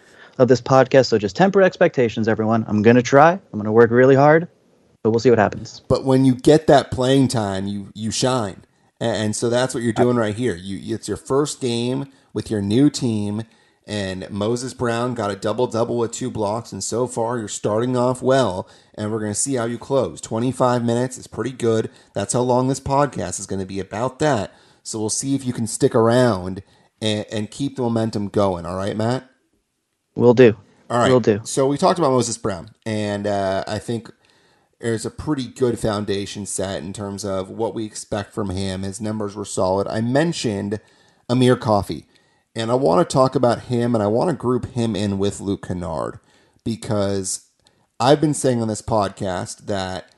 of 0.40 0.48
this 0.48 0.60
podcast. 0.60 1.06
So 1.06 1.18
just 1.18 1.36
temper 1.36 1.62
expectations, 1.62 2.26
everyone. 2.26 2.64
I'm 2.66 2.82
going 2.82 2.96
to 2.96 3.02
try. 3.02 3.32
I'm 3.32 3.40
going 3.52 3.66
to 3.66 3.72
work 3.72 3.90
really 3.90 4.16
hard, 4.16 4.48
but 5.02 5.10
we'll 5.10 5.20
see 5.20 5.30
what 5.30 5.38
happens. 5.38 5.82
But 5.86 6.04
when 6.04 6.24
you 6.24 6.34
get 6.34 6.66
that 6.66 6.90
playing 6.90 7.28
time, 7.28 7.66
you 7.66 7.92
you 7.94 8.10
shine, 8.10 8.64
and 8.98 9.36
so 9.36 9.50
that's 9.50 9.74
what 9.74 9.82
you're 9.82 9.92
doing 9.92 10.16
right 10.16 10.34
here. 10.34 10.56
You 10.56 10.96
it's 10.96 11.06
your 11.06 11.18
first 11.18 11.60
game 11.60 12.10
with 12.32 12.50
your 12.50 12.62
new 12.62 12.88
team, 12.88 13.42
and 13.86 14.28
Moses 14.30 14.72
Brown 14.72 15.12
got 15.12 15.30
a 15.30 15.36
double 15.36 15.66
double 15.66 15.98
with 15.98 16.12
two 16.12 16.30
blocks, 16.30 16.72
and 16.72 16.82
so 16.82 17.06
far 17.06 17.38
you're 17.38 17.46
starting 17.46 17.96
off 17.96 18.22
well. 18.22 18.66
And 18.94 19.12
we're 19.12 19.20
going 19.20 19.32
to 19.32 19.38
see 19.38 19.54
how 19.54 19.64
you 19.64 19.78
close. 19.78 20.20
25 20.20 20.84
minutes 20.84 21.16
is 21.16 21.26
pretty 21.26 21.52
good. 21.52 21.90
That's 22.14 22.34
how 22.34 22.40
long 22.40 22.68
this 22.68 22.80
podcast 22.80 23.40
is 23.40 23.46
going 23.46 23.60
to 23.60 23.66
be 23.66 23.80
about 23.80 24.18
that. 24.18 24.52
So 24.82 24.98
we'll 24.98 25.08
see 25.08 25.34
if 25.34 25.46
you 25.46 25.54
can 25.54 25.66
stick 25.66 25.94
around 25.94 26.62
and, 27.00 27.24
and 27.32 27.50
keep 27.50 27.76
the 27.76 27.82
momentum 27.82 28.28
going. 28.28 28.66
All 28.66 28.76
right, 28.76 28.94
Matt. 28.94 29.29
Will 30.20 30.34
do. 30.34 30.54
All 30.90 30.98
right. 30.98 31.10
Will 31.10 31.18
do. 31.18 31.40
So 31.44 31.66
we 31.66 31.78
talked 31.78 31.98
about 31.98 32.10
Moses 32.10 32.36
Brown, 32.36 32.72
and 32.84 33.26
uh, 33.26 33.64
I 33.66 33.78
think 33.78 34.10
there's 34.78 35.06
a 35.06 35.10
pretty 35.10 35.46
good 35.46 35.78
foundation 35.78 36.44
set 36.44 36.82
in 36.82 36.92
terms 36.92 37.24
of 37.24 37.48
what 37.48 37.74
we 37.74 37.86
expect 37.86 38.34
from 38.34 38.50
him. 38.50 38.82
His 38.82 39.00
numbers 39.00 39.34
were 39.34 39.46
solid. 39.46 39.88
I 39.88 40.02
mentioned 40.02 40.78
Amir 41.30 41.56
Coffey, 41.56 42.04
and 42.54 42.70
I 42.70 42.74
want 42.74 43.08
to 43.08 43.10
talk 43.10 43.34
about 43.34 43.62
him, 43.62 43.94
and 43.94 44.04
I 44.04 44.08
want 44.08 44.28
to 44.28 44.36
group 44.36 44.66
him 44.66 44.94
in 44.94 45.18
with 45.18 45.40
Luke 45.40 45.66
Kennard 45.66 46.20
because 46.64 47.48
I've 47.98 48.20
been 48.20 48.34
saying 48.34 48.60
on 48.60 48.68
this 48.68 48.82
podcast 48.82 49.68
that 49.68 50.14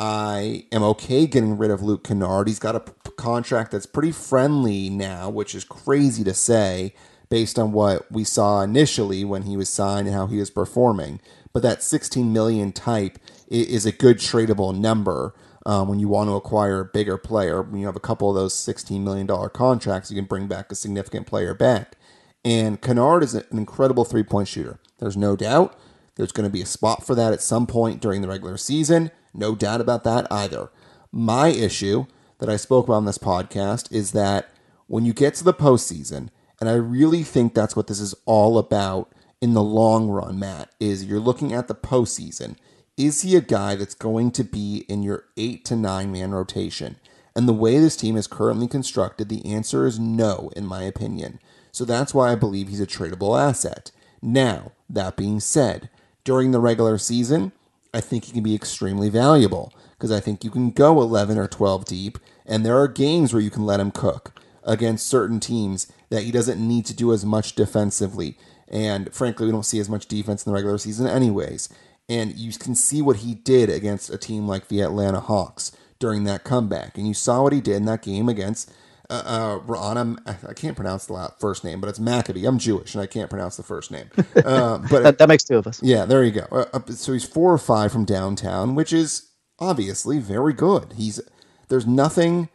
I 0.00 0.66
am 0.72 0.82
okay 0.82 1.28
getting 1.28 1.56
rid 1.56 1.70
of 1.70 1.80
Luke 1.80 2.02
Kennard. 2.02 2.48
He's 2.48 2.58
got 2.58 2.74
a 2.74 2.80
p- 2.80 2.92
contract 3.16 3.70
that's 3.70 3.86
pretty 3.86 4.10
friendly 4.10 4.90
now, 4.90 5.30
which 5.30 5.54
is 5.54 5.62
crazy 5.62 6.24
to 6.24 6.34
say 6.34 6.92
based 7.28 7.58
on 7.58 7.72
what 7.72 8.10
we 8.10 8.24
saw 8.24 8.62
initially 8.62 9.24
when 9.24 9.42
he 9.42 9.56
was 9.56 9.68
signed 9.68 10.06
and 10.06 10.16
how 10.16 10.26
he 10.26 10.38
was 10.38 10.50
performing. 10.50 11.20
But 11.52 11.62
that 11.62 11.82
16 11.82 12.32
million 12.32 12.72
type 12.72 13.18
is 13.48 13.86
a 13.86 13.92
good 13.92 14.18
tradable 14.18 14.76
number 14.76 15.34
um, 15.66 15.88
when 15.88 15.98
you 15.98 16.08
want 16.08 16.28
to 16.28 16.34
acquire 16.34 16.80
a 16.80 16.84
bigger 16.84 17.16
player. 17.16 17.62
When 17.62 17.80
you 17.80 17.86
have 17.86 17.96
a 17.96 18.00
couple 18.00 18.28
of 18.28 18.34
those 18.34 18.54
16 18.54 19.02
million 19.02 19.26
dollar 19.26 19.48
contracts, 19.48 20.10
you 20.10 20.16
can 20.16 20.26
bring 20.26 20.46
back 20.46 20.70
a 20.70 20.74
significant 20.74 21.26
player 21.26 21.54
back. 21.54 21.96
And 22.44 22.80
Kennard 22.80 23.22
is 23.22 23.34
an 23.34 23.44
incredible 23.52 24.04
three 24.04 24.22
point 24.22 24.48
shooter. 24.48 24.78
There's 24.98 25.16
no 25.16 25.36
doubt. 25.36 25.78
There's 26.16 26.32
going 26.32 26.48
to 26.48 26.52
be 26.52 26.62
a 26.62 26.66
spot 26.66 27.04
for 27.04 27.14
that 27.14 27.32
at 27.32 27.42
some 27.42 27.66
point 27.66 28.00
during 28.00 28.22
the 28.22 28.28
regular 28.28 28.56
season. 28.56 29.10
No 29.32 29.54
doubt 29.54 29.80
about 29.80 30.04
that 30.04 30.26
either. 30.30 30.70
My 31.10 31.48
issue 31.48 32.06
that 32.38 32.48
I 32.48 32.56
spoke 32.56 32.86
about 32.86 32.94
on 32.96 33.04
this 33.04 33.18
podcast 33.18 33.90
is 33.92 34.12
that 34.12 34.50
when 34.86 35.04
you 35.04 35.12
get 35.12 35.34
to 35.34 35.44
the 35.44 35.54
postseason, 35.54 36.28
and 36.64 36.70
I 36.70 36.76
really 36.76 37.24
think 37.24 37.52
that's 37.52 37.76
what 37.76 37.88
this 37.88 38.00
is 38.00 38.14
all 38.24 38.56
about 38.56 39.12
in 39.42 39.52
the 39.52 39.62
long 39.62 40.08
run, 40.08 40.38
Matt, 40.38 40.70
is 40.80 41.04
you're 41.04 41.20
looking 41.20 41.52
at 41.52 41.68
the 41.68 41.74
postseason. 41.74 42.56
Is 42.96 43.20
he 43.20 43.36
a 43.36 43.42
guy 43.42 43.74
that's 43.74 43.94
going 43.94 44.30
to 44.30 44.44
be 44.44 44.86
in 44.88 45.02
your 45.02 45.24
eight 45.36 45.66
to 45.66 45.76
nine 45.76 46.10
man 46.10 46.32
rotation? 46.32 46.96
And 47.36 47.46
the 47.46 47.52
way 47.52 47.78
this 47.78 47.96
team 47.96 48.16
is 48.16 48.26
currently 48.26 48.66
constructed, 48.66 49.28
the 49.28 49.44
answer 49.44 49.86
is 49.86 49.98
no, 49.98 50.50
in 50.56 50.64
my 50.64 50.84
opinion. 50.84 51.38
So 51.70 51.84
that's 51.84 52.14
why 52.14 52.32
I 52.32 52.34
believe 52.34 52.68
he's 52.68 52.80
a 52.80 52.86
tradable 52.86 53.38
asset. 53.38 53.90
Now, 54.22 54.72
that 54.88 55.18
being 55.18 55.40
said, 55.40 55.90
during 56.24 56.52
the 56.52 56.60
regular 56.60 56.96
season, 56.96 57.52
I 57.92 58.00
think 58.00 58.24
he 58.24 58.32
can 58.32 58.42
be 58.42 58.54
extremely 58.54 59.10
valuable 59.10 59.70
because 59.98 60.10
I 60.10 60.20
think 60.20 60.42
you 60.42 60.50
can 60.50 60.70
go 60.70 61.02
11 61.02 61.36
or 61.36 61.46
12 61.46 61.84
deep, 61.84 62.18
and 62.46 62.64
there 62.64 62.78
are 62.78 62.88
games 62.88 63.34
where 63.34 63.42
you 63.42 63.50
can 63.50 63.66
let 63.66 63.80
him 63.80 63.90
cook 63.90 64.40
against 64.62 65.06
certain 65.06 65.40
teams 65.40 65.92
that 66.14 66.22
he 66.22 66.30
doesn't 66.30 66.60
need 66.60 66.86
to 66.86 66.94
do 66.94 67.12
as 67.12 67.24
much 67.24 67.54
defensively. 67.54 68.38
And 68.68 69.12
frankly, 69.12 69.46
we 69.46 69.52
don't 69.52 69.64
see 69.64 69.80
as 69.80 69.88
much 69.88 70.06
defense 70.06 70.46
in 70.46 70.50
the 70.50 70.54
regular 70.54 70.78
season, 70.78 71.08
anyways. 71.08 71.68
And 72.08 72.36
you 72.36 72.52
can 72.52 72.74
see 72.74 73.02
what 73.02 73.18
he 73.18 73.34
did 73.34 73.68
against 73.68 74.10
a 74.10 74.18
team 74.18 74.46
like 74.46 74.68
the 74.68 74.80
Atlanta 74.80 75.20
Hawks 75.20 75.72
during 75.98 76.22
that 76.24 76.44
comeback. 76.44 76.96
And 76.96 77.08
you 77.08 77.14
saw 77.14 77.42
what 77.42 77.52
he 77.52 77.60
did 77.60 77.76
in 77.76 77.84
that 77.86 78.02
game 78.02 78.28
against 78.28 78.72
uh, 79.10 79.22
uh, 79.26 79.58
Ra'ana, 79.66 80.18
I 80.48 80.54
can't 80.54 80.76
pronounce 80.76 81.06
the 81.06 81.32
first 81.38 81.64
name, 81.64 81.80
but 81.80 81.88
it's 81.88 81.98
Maccabi. 81.98 82.46
I'm 82.46 82.58
Jewish 82.58 82.94
and 82.94 83.02
I 83.02 83.06
can't 83.06 83.28
pronounce 83.28 83.56
the 83.56 83.62
first 83.62 83.90
name. 83.90 84.10
Uh, 84.44 84.78
but 84.90 85.02
that, 85.02 85.18
that, 85.18 85.28
makes 85.28 85.42
two 85.44 85.56
of 85.56 85.66
us. 85.66 85.82
Yeah, 85.82 86.04
there 86.04 86.22
you 86.22 86.30
go. 86.30 86.46
Uh, 86.50 86.80
so 86.90 87.12
he's 87.12 87.24
four 87.24 87.52
or 87.52 87.58
five 87.58 87.92
from 87.92 88.04
downtown, 88.04 88.74
which 88.74 88.92
is 88.92 89.30
obviously 89.58 90.18
very 90.18 90.52
good. 90.52 90.92
He's 90.96 91.20
there's 91.68 91.86
nothing 91.86 92.50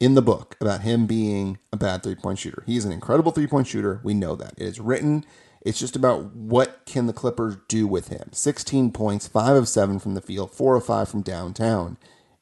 in 0.00 0.14
the 0.14 0.22
book 0.22 0.56
about 0.60 0.82
him 0.82 1.06
being 1.06 1.58
a 1.72 1.76
bad 1.76 2.02
three 2.02 2.14
point 2.14 2.38
shooter. 2.38 2.62
He's 2.66 2.84
an 2.84 2.92
incredible 2.92 3.32
three 3.32 3.46
point 3.46 3.66
shooter. 3.66 4.00
We 4.02 4.14
know 4.14 4.34
that 4.36 4.54
it 4.56 4.66
is 4.66 4.80
written. 4.80 5.24
It's 5.60 5.78
just 5.78 5.96
about 5.96 6.34
what 6.34 6.82
can 6.84 7.06
the 7.06 7.14
Clippers 7.14 7.56
do 7.68 7.86
with 7.86 8.08
him. 8.08 8.28
16 8.32 8.92
points, 8.92 9.26
five 9.26 9.56
of 9.56 9.66
seven 9.66 9.98
from 9.98 10.14
the 10.14 10.20
field, 10.20 10.50
four 10.50 10.76
of 10.76 10.84
five 10.84 11.08
from 11.08 11.22
downtown, 11.22 11.96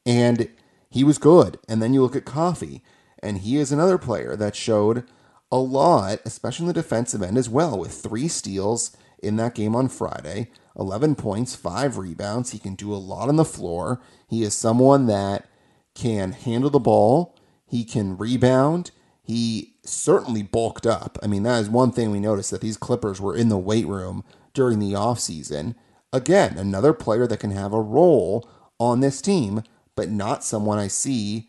and 0.05 0.49
he 0.91 1.05
was 1.05 1.19
good. 1.19 1.59
And 1.69 1.81
then 1.81 1.95
you 1.95 2.03
look 2.03 2.17
at 2.17 2.25
Coffey, 2.25 2.83
and 3.23 3.39
he 3.39 3.57
is 3.59 3.71
another 3.71 3.97
player 3.97 4.35
that 4.35 4.57
showed 4.57 5.05
a 5.53 5.59
lot, 5.59 6.19
especially 6.25 6.65
in 6.65 6.69
the 6.69 6.73
defensive 6.73 7.23
end 7.23 7.39
as 7.39 7.49
well, 7.49 7.79
with 7.79 7.93
three 7.93 8.27
steals 8.27 8.97
in 9.23 9.37
that 9.37 9.55
game 9.55 9.77
on 9.77 9.89
Friday, 9.89 10.51
11 10.77 11.15
points, 11.15 11.55
five 11.55 11.99
rebounds. 11.99 12.51
He 12.51 12.59
can 12.59 12.75
do 12.75 12.93
a 12.93 12.97
lot 12.97 13.29
on 13.29 13.37
the 13.37 13.45
floor. 13.45 14.01
He 14.29 14.43
is 14.43 14.55
someone 14.55 15.07
that 15.07 15.47
can 15.95 16.33
handle 16.33 16.71
the 16.71 16.81
ball, 16.81 17.37
he 17.73 17.85
can 17.85 18.19
rebound. 18.19 18.91
He 19.23 19.77
certainly 19.83 20.43
bulked 20.43 20.87
up. 20.87 21.19
I 21.23 21.27
mean, 21.27 21.43
that 21.45 21.63
is 21.63 21.71
one 21.71 21.91
thing 21.91 22.11
we 22.11 22.21
noticed 22.21 22.51
that 22.51 22.61
these 22.61 22.77
Clippers 22.77 23.19
were 23.19 23.35
in 23.35 23.49
the 23.49 23.57
weight 23.57 23.87
room 23.87 24.25
during 24.53 24.79
the 24.79 24.93
offseason. 24.93 25.75
Again, 26.13 26.59
another 26.59 26.93
player 26.93 27.27
that 27.27 27.41
can 27.41 27.53
have 27.53 27.73
a 27.73 27.81
role 27.81 28.47
on 28.79 29.01
this 29.01 29.23
team, 29.23 29.63
but 29.97 30.11
not 30.11 30.45
someone 30.45 30.79
I 30.79 30.89
see 30.89 31.47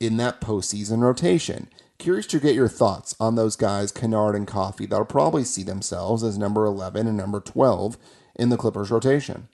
in 0.00 0.16
that 0.16 0.40
postseason 0.40 1.02
rotation. 1.02 1.68
Curious 1.98 2.26
to 2.28 2.40
get 2.40 2.54
your 2.54 2.66
thoughts 2.66 3.14
on 3.20 3.34
those 3.34 3.54
guys, 3.54 3.92
Kennard 3.92 4.34
and 4.34 4.46
Coffey, 4.46 4.86
that'll 4.86 5.04
probably 5.04 5.44
see 5.44 5.62
themselves 5.62 6.22
as 6.22 6.38
number 6.38 6.64
11 6.64 7.06
and 7.06 7.18
number 7.18 7.38
12 7.38 7.98
in 8.36 8.48
the 8.48 8.56
Clippers 8.56 8.90
rotation. 8.90 9.48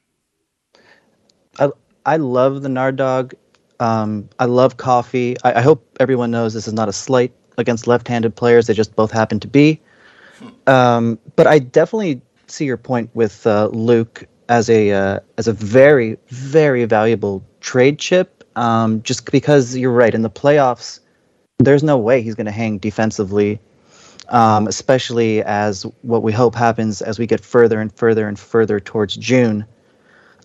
I, 1.58 1.70
I 2.04 2.16
love 2.18 2.62
the 2.62 2.68
Nard 2.68 2.94
Dog. 2.94 3.34
Um, 3.80 4.28
I 4.38 4.46
love 4.46 4.76
Coffey. 4.76 5.36
I, 5.44 5.54
I, 5.54 5.60
hope 5.60 5.86
everyone 6.00 6.30
knows 6.30 6.54
this 6.54 6.66
is 6.66 6.72
not 6.72 6.88
a 6.88 6.92
slight 6.92 7.32
against 7.58 7.86
left 7.86 8.08
handed 8.08 8.34
players. 8.34 8.66
They 8.66 8.74
just 8.74 8.96
both 8.96 9.10
happen 9.10 9.38
to 9.40 9.48
be. 9.48 9.80
Um, 10.66 11.18
but 11.36 11.46
I 11.46 11.58
definitely 11.58 12.22
see 12.46 12.64
your 12.64 12.78
point 12.78 13.10
with 13.14 13.46
uh, 13.46 13.68
Luke 13.68 14.26
as 14.48 14.70
a 14.70 14.92
uh, 14.92 15.20
as 15.36 15.46
a 15.46 15.52
very 15.52 16.16
very 16.28 16.84
valuable 16.86 17.44
trade 17.60 17.98
chip 17.98 18.36
um, 18.56 19.02
just 19.02 19.30
because 19.30 19.76
you're 19.76 19.92
right 19.92 20.14
in 20.14 20.22
the 20.22 20.30
playoffs, 20.30 21.00
there's 21.58 21.82
no 21.82 21.98
way 21.98 22.22
he's 22.22 22.34
going 22.34 22.46
to 22.46 22.52
hang 22.52 22.78
defensively, 22.78 23.60
um, 24.30 24.66
especially 24.66 25.42
as 25.42 25.84
what 26.02 26.22
we 26.22 26.32
hope 26.32 26.54
happens 26.54 27.02
as 27.02 27.18
we 27.18 27.26
get 27.26 27.44
further 27.44 27.80
and 27.80 27.92
further 27.92 28.26
and 28.26 28.38
further 28.38 28.80
towards 28.80 29.16
June. 29.16 29.66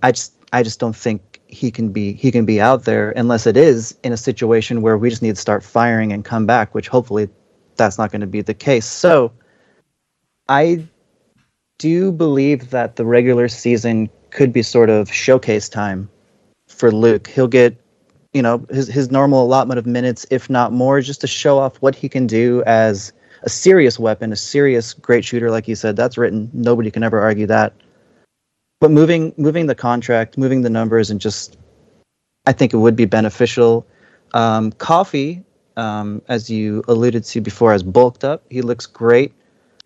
I 0.04 0.12
just 0.12 0.34
I 0.54 0.62
just 0.62 0.80
don't 0.80 0.96
think 0.96 1.31
he 1.51 1.70
can 1.70 1.91
be 1.91 2.13
he 2.13 2.31
can 2.31 2.46
be 2.46 2.60
out 2.60 2.86
there 2.86 3.12
unless 3.12 3.46
it 3.46 3.58
is 3.58 3.98
in 4.03 4.13
a 4.13 4.17
situation 4.17 4.81
where 4.81 4.98
we 4.98 5.10
just 5.10 5.22
need 5.22 5.36
to 5.36 5.41
start 5.41 5.63
firing 5.63 6.12
and 6.12 6.25
come 6.25 6.46
back, 6.46 6.74
which 6.74 6.88
hopefully 6.88 7.29
that's 7.75 7.98
not 7.98 8.12
going 8.12 8.22
to 8.22 8.27
be 8.27 8.41
the 8.41 8.53
case. 8.53 8.86
So 8.86 9.31
I 10.48 10.86
do 11.77 12.12
believe 12.12 12.70
that 12.70 12.96
the 12.96 13.05
regular 13.05 13.48
season 13.48 14.10
could 14.29 14.53
be 14.53 14.63
sort 14.63 14.89
of 14.89 15.12
showcase 15.12 15.67
time 15.67 16.10
for 16.67 16.91
Luke. 16.91 17.27
He'll 17.27 17.48
get 17.48 17.77
you 18.34 18.41
know 18.41 18.65
his 18.70 18.88
his 18.88 19.12
normal 19.12 19.43
allotment 19.43 19.77
of 19.77 19.86
minutes, 19.86 20.25
if 20.31 20.50
not 20.50 20.72
more, 20.72 21.01
just 21.01 21.22
to 21.22 21.27
show 21.27 21.60
off 21.60 21.77
what 21.77 21.96
he 21.96 22.08
can 22.08 22.27
do 22.27 22.63
as 22.65 23.12
a 23.43 23.50
serious 23.50 24.00
weapon, 24.00 24.31
a 24.31 24.36
serious 24.36 24.93
great 24.93 25.25
shooter, 25.25 25.51
like 25.51 25.67
you 25.67 25.75
said. 25.75 25.96
That's 25.96 26.17
written. 26.17 26.50
Nobody 26.53 26.91
can 26.91 27.03
ever 27.03 27.20
argue 27.20 27.48
that. 27.48 27.74
But 28.82 28.92
moving 28.92 29.34
moving 29.38 29.68
the 29.68 29.76
contract, 29.76 30.38
moving 30.38 30.64
the 30.64 30.70
numbers, 30.70 31.10
and 31.10 31.22
just 31.22 31.58
I 32.46 32.52
think 32.52 32.74
it 32.74 32.78
would 32.78 32.98
be 32.98 33.06
beneficial. 33.06 33.88
Um, 34.34 34.74
Coffey, 34.74 35.44
um, 35.78 36.22
as 36.28 36.50
you 36.50 36.84
alluded 36.90 37.24
to 37.24 37.40
before, 37.40 37.72
has 37.72 37.84
bulked 37.84 38.26
up. 38.26 38.44
He 38.50 38.62
looks 38.62 38.86
great. 38.86 39.34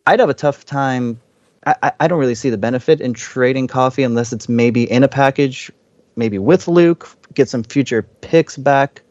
I'd 0.07 0.19
have 0.19 0.29
a 0.29 0.33
tough 0.33 0.65
time. 0.65 1.21
I, 1.67 1.91
I 1.99 2.07
don't 2.07 2.19
really 2.19 2.35
see 2.35 2.49
the 2.49 2.57
benefit 2.57 3.01
in 3.01 3.13
trading 3.13 3.67
Coffey 3.67 4.03
unless 4.03 4.33
it's 4.33 4.47
maybe 4.47 4.89
in 4.89 5.03
a 5.03 5.07
package 5.07 5.71
maybe 6.15 6.39
with 6.39 6.67
Luke, 6.67 7.09
get 7.33 7.49
some 7.49 7.63
future 7.63 8.03
picks 8.21 8.57
back, 8.57 9.01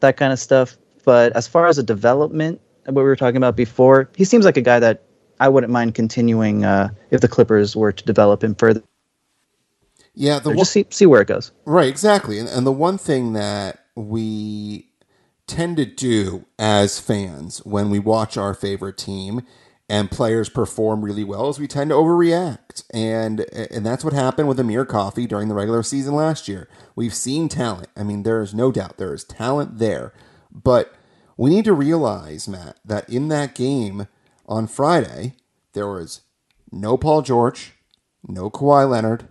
that 0.00 0.16
kind 0.16 0.32
of 0.32 0.38
stuff. 0.38 0.76
But 1.04 1.34
as 1.36 1.48
far 1.48 1.66
as 1.66 1.78
a 1.78 1.82
development, 1.82 2.60
what 2.84 2.96
we 2.96 3.02
were 3.02 3.16
talking 3.16 3.36
about 3.36 3.56
before, 3.56 4.10
he 4.16 4.24
seems 4.24 4.44
like 4.44 4.56
a 4.56 4.62
guy 4.62 4.78
that 4.80 5.02
I 5.40 5.48
wouldn't 5.48 5.72
mind 5.72 5.94
continuing 5.94 6.64
uh, 6.64 6.90
if 7.10 7.20
the 7.20 7.28
Clippers 7.28 7.74
were 7.74 7.92
to 7.92 8.04
develop 8.04 8.44
him 8.44 8.54
further. 8.54 8.82
Yeah, 10.14 10.38
the 10.38 10.50
one, 10.50 10.58
just 10.58 10.72
see 10.72 10.86
see 10.90 11.06
where 11.06 11.22
it 11.22 11.28
goes. 11.28 11.52
Right, 11.64 11.88
exactly. 11.88 12.38
And, 12.38 12.48
and 12.48 12.66
the 12.66 12.72
one 12.72 12.98
thing 12.98 13.32
that 13.32 13.84
we 13.94 14.90
tend 15.46 15.76
to 15.76 15.84
do 15.84 16.46
as 16.58 16.98
fans 16.98 17.58
when 17.64 17.90
we 17.90 17.98
watch 17.98 18.36
our 18.36 18.54
favorite 18.54 18.96
team 18.96 19.42
and 19.88 20.10
players 20.10 20.48
perform 20.48 21.04
really 21.04 21.24
well 21.24 21.50
is 21.50 21.58
we 21.58 21.66
tend 21.66 21.90
to 21.90 21.96
overreact. 21.96 22.84
And 22.92 23.40
and 23.52 23.84
that's 23.84 24.04
what 24.04 24.14
happened 24.14 24.48
with 24.48 24.60
Amir 24.60 24.84
Coffey 24.84 25.26
during 25.26 25.48
the 25.48 25.54
regular 25.54 25.82
season 25.82 26.14
last 26.14 26.48
year. 26.48 26.68
We've 26.96 27.14
seen 27.14 27.48
talent. 27.48 27.88
I 27.96 28.02
mean, 28.02 28.22
there 28.22 28.40
is 28.40 28.54
no 28.54 28.72
doubt 28.72 28.96
there 28.96 29.14
is 29.14 29.24
talent 29.24 29.78
there. 29.78 30.12
But 30.50 30.94
we 31.36 31.50
need 31.50 31.64
to 31.64 31.72
realize, 31.72 32.48
Matt, 32.48 32.78
that 32.84 33.08
in 33.10 33.28
that 33.28 33.54
game 33.54 34.06
on 34.46 34.68
Friday, 34.68 35.34
there 35.72 35.88
was 35.88 36.20
no 36.70 36.96
Paul 36.96 37.22
George, 37.22 37.72
no 38.26 38.50
Kawhi 38.50 38.88
Leonard, 38.88 39.28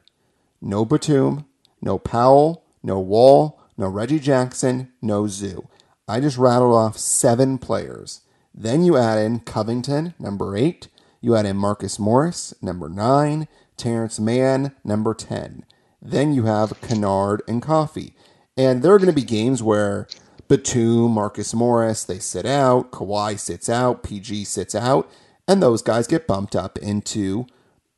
no 0.64 0.86
Batum, 0.86 1.46
no 1.82 2.00
Powell, 2.00 2.64
no 2.82 3.00
Wall, 3.00 3.62
no 3.78 3.88
Reggie 3.88 4.20
Jackson, 4.20 4.92
no 5.02 5.28
Zu. 5.28 5.68
I 6.08 6.20
just 6.20 6.38
rattled 6.38 6.74
off 6.74 6.98
seven 6.98 7.58
players 7.58 8.22
Then 8.54 8.84
you 8.84 8.98
add 8.98 9.18
in 9.18 9.40
Covington, 9.40 10.14
number 10.20 10.56
eight. 10.56 10.88
You 11.22 11.36
add 11.36 11.46
in 11.46 11.58
Marcus 11.58 11.98
Morris, 11.98 12.54
number 12.62 12.88
nine. 12.88 13.48
Terance 13.78 14.20
Mann, 14.20 14.74
number 14.84 15.14
10. 15.14 15.66
Then 16.02 16.34
you 16.34 16.44
have 16.44 16.80
Kennard 16.82 17.42
and 17.48 17.62
Coffey. 17.62 18.14
And 18.56 18.84
there 18.84 18.94
are 18.94 19.00
going 19.00 19.10
to 19.10 19.16
be 19.16 19.24
games 19.24 19.64
where 19.64 20.08
Batum, 20.48 21.12
Marcus 21.12 21.54
Morris, 21.54 22.04
they 22.04 22.20
sit 22.20 22.46
out, 22.46 22.92
Kawhi 22.92 23.40
sits 23.40 23.70
out, 23.70 24.04
PG 24.04 24.46
sits 24.46 24.76
out, 24.76 25.10
and 25.48 25.62
those 25.62 25.82
guys 25.82 26.06
get 26.06 26.28
bumped 26.28 26.56
up 26.56 26.78
into 26.78 27.48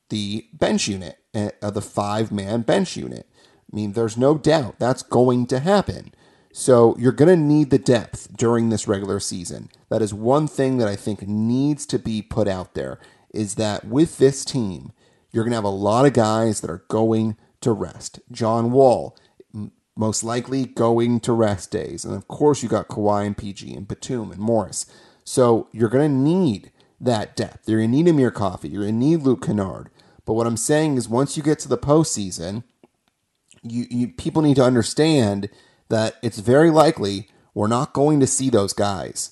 the 0.09 0.45
bench 0.53 0.87
unit, 0.87 1.17
uh, 1.35 1.69
the 1.69 1.81
five 1.81 2.31
man 2.31 2.61
bench 2.61 2.95
unit. 2.95 3.27
I 3.71 3.75
mean, 3.75 3.93
there's 3.93 4.17
no 4.17 4.37
doubt 4.37 4.79
that's 4.79 5.03
going 5.03 5.47
to 5.47 5.59
happen. 5.59 6.13
So 6.51 6.95
you're 6.97 7.11
going 7.11 7.37
to 7.37 7.43
need 7.43 7.69
the 7.69 7.77
depth 7.77 8.37
during 8.37 8.69
this 8.69 8.87
regular 8.87 9.19
season. 9.19 9.69
That 9.89 10.01
is 10.01 10.13
one 10.13 10.47
thing 10.47 10.77
that 10.77 10.87
I 10.87 10.95
think 10.95 11.27
needs 11.27 11.85
to 11.87 11.99
be 11.99 12.21
put 12.21 12.47
out 12.47 12.75
there 12.75 12.97
is 13.33 13.55
that 13.55 13.85
with 13.85 14.17
this 14.17 14.45
team, 14.45 14.93
you're 15.31 15.43
going 15.43 15.51
to 15.51 15.57
have 15.57 15.65
a 15.65 15.69
lot 15.69 16.05
of 16.05 16.13
guys 16.13 16.61
that 16.61 16.69
are 16.69 16.85
going 16.87 17.35
to 17.59 17.73
rest. 17.73 18.21
John 18.31 18.71
Wall, 18.71 19.17
most 19.97 20.23
likely 20.23 20.65
going 20.65 21.19
to 21.21 21.33
rest 21.33 21.71
days. 21.71 22.05
And 22.05 22.15
of 22.15 22.27
course, 22.29 22.63
you 22.63 22.69
got 22.69 22.87
Kawhi 22.87 23.25
and 23.25 23.37
PG 23.37 23.73
and 23.73 23.87
Batum 23.87 24.31
and 24.31 24.39
Morris. 24.39 24.85
So 25.25 25.67
you're 25.73 25.89
going 25.89 26.09
to 26.09 26.17
need 26.17 26.71
that 27.01 27.35
depth. 27.35 27.67
You're 27.67 27.79
going 27.79 27.91
to 27.91 27.97
need 27.97 28.07
Amir 28.07 28.31
Coffey. 28.31 28.69
You're 28.69 28.83
going 28.83 28.99
to 28.99 29.05
need 29.05 29.23
Luke 29.23 29.45
Kennard. 29.45 29.89
But 30.25 30.33
what 30.33 30.47
I'm 30.47 30.57
saying 30.57 30.97
is, 30.97 31.07
once 31.07 31.37
you 31.37 31.43
get 31.43 31.59
to 31.59 31.67
the 31.67 31.77
postseason, 31.77 32.63
you, 33.63 33.85
you 33.89 34.07
people 34.09 34.41
need 34.41 34.55
to 34.55 34.63
understand 34.63 35.49
that 35.89 36.15
it's 36.21 36.39
very 36.39 36.71
likely 36.71 37.29
we're 37.53 37.67
not 37.67 37.93
going 37.93 38.19
to 38.19 38.27
see 38.27 38.49
those 38.49 38.73
guys 38.73 39.31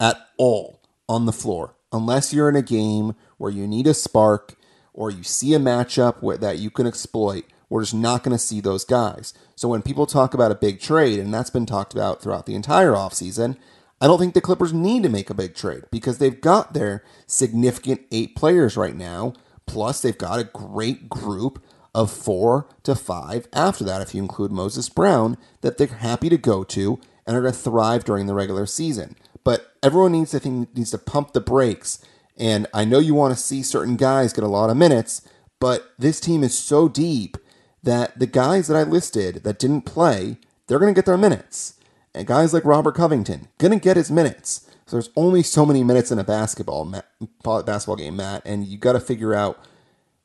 at 0.00 0.16
all 0.36 0.80
on 1.08 1.26
the 1.26 1.32
floor 1.32 1.74
unless 1.92 2.32
you're 2.32 2.48
in 2.48 2.56
a 2.56 2.62
game 2.62 3.14
where 3.36 3.52
you 3.52 3.66
need 3.66 3.86
a 3.86 3.94
spark 3.94 4.56
or 4.92 5.10
you 5.10 5.22
see 5.22 5.54
a 5.54 5.58
matchup 5.58 6.40
that 6.40 6.58
you 6.58 6.70
can 6.70 6.86
exploit. 6.86 7.44
We're 7.68 7.82
just 7.82 7.94
not 7.94 8.22
going 8.22 8.36
to 8.36 8.42
see 8.42 8.60
those 8.60 8.84
guys. 8.84 9.32
So 9.54 9.68
when 9.68 9.82
people 9.82 10.04
talk 10.04 10.34
about 10.34 10.50
a 10.50 10.56
big 10.56 10.80
trade, 10.80 11.18
and 11.18 11.32
that's 11.32 11.50
been 11.50 11.64
talked 11.64 11.94
about 11.94 12.20
throughout 12.20 12.44
the 12.44 12.54
entire 12.54 12.92
offseason, 12.92 13.56
I 14.00 14.06
don't 14.06 14.18
think 14.18 14.34
the 14.34 14.40
Clippers 14.40 14.72
need 14.72 15.04
to 15.04 15.08
make 15.08 15.30
a 15.30 15.34
big 15.34 15.54
trade 15.54 15.84
because 15.90 16.18
they've 16.18 16.40
got 16.40 16.74
their 16.74 17.04
significant 17.26 18.02
eight 18.10 18.34
players 18.36 18.76
right 18.76 18.96
now. 18.96 19.32
Plus, 19.66 20.00
they've 20.00 20.16
got 20.16 20.40
a 20.40 20.44
great 20.44 21.08
group 21.08 21.62
of 21.94 22.10
four 22.10 22.66
to 22.82 22.94
five 22.94 23.46
after 23.52 23.84
that, 23.84 24.00
if 24.00 24.14
you 24.14 24.22
include 24.22 24.50
Moses 24.50 24.88
Brown, 24.88 25.36
that 25.60 25.78
they're 25.78 25.86
happy 25.86 26.28
to 26.28 26.38
go 26.38 26.64
to 26.64 26.98
and 27.26 27.36
are 27.36 27.42
going 27.42 27.52
to 27.52 27.58
thrive 27.58 28.04
during 28.04 28.26
the 28.26 28.34
regular 28.34 28.66
season. 28.66 29.16
But 29.44 29.72
everyone 29.82 30.12
needs 30.12 30.30
to 30.32 30.40
think, 30.40 30.74
needs 30.76 30.90
to 30.92 30.98
pump 30.98 31.32
the 31.32 31.40
brakes. 31.40 32.04
And 32.36 32.66
I 32.72 32.84
know 32.84 32.98
you 32.98 33.14
want 33.14 33.36
to 33.36 33.42
see 33.42 33.62
certain 33.62 33.96
guys 33.96 34.32
get 34.32 34.44
a 34.44 34.48
lot 34.48 34.70
of 34.70 34.76
minutes, 34.76 35.22
but 35.60 35.92
this 35.98 36.20
team 36.20 36.42
is 36.42 36.58
so 36.58 36.88
deep 36.88 37.36
that 37.82 38.18
the 38.18 38.26
guys 38.26 38.68
that 38.68 38.76
I 38.76 38.82
listed 38.84 39.44
that 39.44 39.58
didn't 39.58 39.82
play, 39.82 40.38
they're 40.66 40.78
going 40.78 40.94
to 40.94 40.98
get 40.98 41.06
their 41.06 41.18
minutes. 41.18 41.74
And 42.14 42.26
guys 42.26 42.52
like 42.52 42.64
Robert 42.64 42.94
Covington 42.94 43.48
going 43.58 43.72
to 43.72 43.78
get 43.78 43.96
his 43.96 44.10
minutes. 44.10 44.68
So 44.92 44.98
there's 44.98 45.08
only 45.16 45.42
so 45.42 45.64
many 45.64 45.82
minutes 45.82 46.12
in 46.12 46.18
a 46.18 46.22
basketball 46.22 46.84
basketball 47.42 47.96
game, 47.96 48.16
Matt, 48.16 48.42
and 48.44 48.66
you 48.66 48.76
got 48.76 48.92
to 48.92 49.00
figure 49.00 49.32
out 49.32 49.58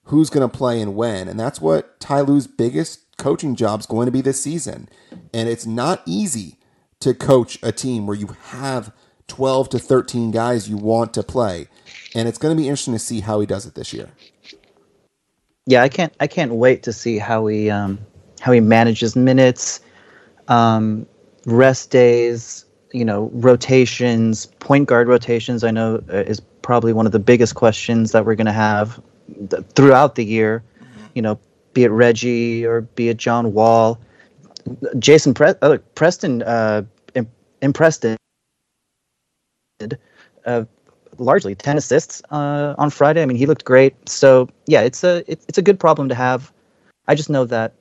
who's 0.04 0.30
going 0.30 0.46
to 0.46 0.58
play 0.58 0.82
and 0.82 0.94
when. 0.94 1.30
And 1.30 1.40
that's 1.40 1.62
what 1.62 1.98
Ty 2.02 2.20
Lue's 2.20 2.48
biggest 2.48 3.16
coaching 3.18 3.56
job 3.56 3.80
is 3.80 3.86
going 3.86 4.08
to 4.08 4.12
be 4.12 4.20
this 4.20 4.44
season. 4.44 4.90
And 5.34 5.48
it's 5.48 5.66
not 5.66 6.02
easy 6.06 6.58
to 7.00 7.14
coach 7.14 7.58
a 7.64 7.72
team 7.72 8.08
where 8.08 8.18
you 8.18 8.36
have 8.48 8.92
12 9.30 9.70
to 9.70 9.80
13 9.80 10.32
guys 10.32 10.70
you 10.70 10.76
want 10.76 11.14
to 11.14 11.24
play. 11.24 11.70
And 12.14 12.28
it's 12.28 12.38
going 12.38 12.54
to 12.54 12.62
be 12.62 12.68
interesting 12.68 12.94
to 12.94 13.00
see 13.00 13.22
how 13.22 13.40
he 13.40 13.46
does 13.46 13.66
it 13.66 13.74
this 13.74 13.94
year. 13.94 14.10
Yeah, 15.66 15.82
I 15.82 15.88
can't 15.88 16.14
I 16.20 16.28
can't 16.28 16.56
wait 16.56 16.84
to 16.84 16.92
see 16.92 17.20
how 17.20 17.48
he 17.48 17.70
um, 17.70 18.00
how 18.42 18.52
he 18.52 18.60
manages 18.60 19.16
minutes, 19.16 19.80
um, 20.50 21.08
rest 21.46 21.90
days, 21.90 22.66
you 22.92 23.06
know, 23.06 23.30
rotations, 23.34 24.46
point 24.46 24.88
guard 24.88 25.08
rotations. 25.08 25.64
I 25.64 25.72
know 25.72 26.04
uh, 26.10 26.18
is 26.18 26.40
probably 26.62 26.94
one 26.94 27.06
of 27.06 27.12
the 27.12 27.20
biggest 27.20 27.56
questions 27.56 28.12
that 28.12 28.26
we're 28.26 28.36
going 28.36 28.46
to 28.46 28.52
have 28.52 29.02
throughout 29.76 30.16
the 30.16 30.24
year, 30.24 30.64
you 31.14 31.22
know, 31.22 31.40
be 31.74 31.84
it 31.84 31.90
Reggie 31.90 32.66
or 32.66 32.82
be 32.82 33.10
it 33.10 33.18
John 33.18 33.54
Wall, 33.54 34.00
Jason 35.00 35.34
Pre- 35.34 35.54
uh, 35.62 35.78
Preston 35.96 36.44
uh, 36.44 36.84
impressed. 37.62 38.06
Uh, 40.46 40.64
largely 41.20 41.56
ten 41.56 41.78
assists 41.78 42.22
uh, 42.32 42.74
on 42.78 42.90
Friday. 42.90 43.22
I 43.22 43.26
mean, 43.26 43.38
he 43.38 43.46
looked 43.46 43.66
great. 43.66 44.10
So 44.10 44.50
yeah, 44.66 44.82
it's 44.82 45.04
a 45.04 45.24
it's 45.32 45.58
a 45.58 45.62
good 45.62 45.80
problem 45.80 46.10
to 46.10 46.16
have. 46.16 46.52
I 47.08 47.16
just 47.16 47.30
know 47.30 47.46
that 47.46 47.74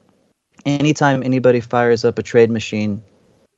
anytime 0.64 1.22
anybody 1.22 1.60
fires 1.60 2.04
up 2.04 2.18
a 2.18 2.22
trade 2.22 2.50
machine 2.50 3.02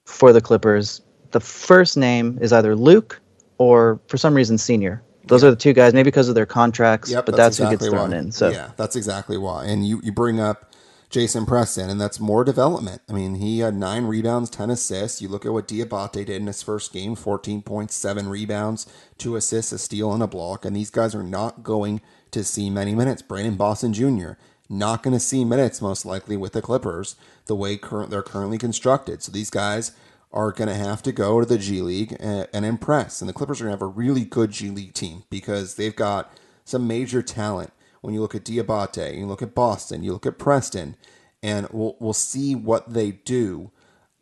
for 0.07 0.33
the 0.33 0.41
Clippers, 0.41 1.01
the 1.31 1.41
first 1.41 1.97
name 1.97 2.39
is 2.41 2.53
either 2.53 2.75
Luke 2.75 3.21
or 3.59 4.01
for 4.09 4.17
some 4.17 4.35
reason 4.35 4.59
Senior. 4.59 5.03
Those 5.25 5.43
yeah. 5.43 5.49
are 5.49 5.51
the 5.51 5.57
two 5.57 5.73
guys, 5.75 5.93
maybe 5.93 6.05
because 6.05 6.29
of 6.29 6.35
their 6.35 6.47
contracts, 6.47 7.11
yep, 7.11 7.27
but 7.27 7.37
that's, 7.37 7.59
that's 7.59 7.73
exactly 7.73 7.75
who 7.75 7.91
gets 7.91 7.91
thrown 7.91 8.11
why. 8.11 8.17
in. 8.17 8.33
So 8.33 8.49
yeah, 8.49 8.71
that's 8.77 8.97
exactly 8.97 9.37
why. 9.37 9.67
And 9.67 9.87
you 9.87 10.01
you 10.03 10.11
bring 10.11 10.41
up 10.41 10.73
Jason 11.11 11.47
Preston, 11.47 11.91
and 11.91 12.01
that's 12.01 12.21
more 12.21 12.45
development. 12.45 13.03
I 13.09 13.13
mean, 13.13 13.37
he 13.37 13.59
had 13.61 13.75
nine 13.75 14.05
rebounds, 14.05 14.51
ten 14.51 14.71
assists. 14.71 15.21
You 15.21 15.29
look 15.29 15.47
at 15.47 15.53
what 15.53 15.69
Diabate 15.69 16.13
did 16.13 16.31
in 16.31 16.47
his 16.47 16.63
first 16.63 16.93
game: 16.93 17.15
fourteen 17.15 17.63
point 17.63 17.91
seven 17.91 18.29
rebounds, 18.29 18.87
two 19.19 19.37
assists, 19.37 19.73
a 19.73 19.79
steal, 19.79 20.13
and 20.13 20.23
a 20.23 20.27
block. 20.27 20.65
And 20.65 20.75
these 20.75 20.91
guys 20.91 21.15
are 21.15 21.23
not 21.23 21.63
going 21.63 22.01
to 22.31 22.45
see 22.45 22.71
many 22.71 22.95
minutes. 22.95 23.23
Brandon 23.23 23.57
Boston 23.57 23.93
Jr. 23.93 24.33
not 24.69 25.03
going 25.03 25.15
to 25.15 25.21
see 25.21 25.45
minutes 25.45 25.81
most 25.81 26.05
likely 26.05 26.37
with 26.37 26.53
the 26.53 26.63
Clippers 26.63 27.17
the 27.47 27.57
way 27.57 27.77
current 27.77 28.11
they're 28.11 28.23
currently 28.23 28.59
constructed. 28.59 29.23
So 29.23 29.33
these 29.33 29.51
guys 29.51 29.93
are 30.33 30.53
going 30.53 30.69
to 30.69 30.75
have 30.75 31.03
to 31.03 31.13
go 31.13 31.41
to 31.41 31.47
the 31.47 31.59
G 31.59 31.81
League 31.81 32.17
and, 32.21 32.47
and 32.53 32.65
impress. 32.65 33.21
And 33.21 33.29
the 33.29 33.33
Clippers 33.33 33.61
are 33.61 33.65
going 33.65 33.77
to 33.77 33.85
have 33.85 33.91
a 33.91 33.99
really 33.99 34.25
good 34.25 34.51
G 34.51 34.71
League 34.71 34.95
team 34.95 35.25
because 35.31 35.75
they've 35.75 35.97
got 35.97 36.33
some 36.65 36.87
major 36.87 37.23
talent. 37.23 37.73
When 38.01 38.15
you 38.15 38.21
look 38.21 38.35
at 38.35 38.45
Diabate, 38.45 39.19
you 39.19 39.27
look 39.27 39.43
at 39.43 39.55
Boston, 39.55 40.05
you 40.05 40.13
look 40.13 40.27
at 40.27 40.39
Preston, 40.39 40.97
and 41.43 41.67
we'll, 41.71 41.97
we'll 41.99 42.13
see 42.13 42.55
what 42.55 42.93
they 42.93 43.11
do 43.11 43.73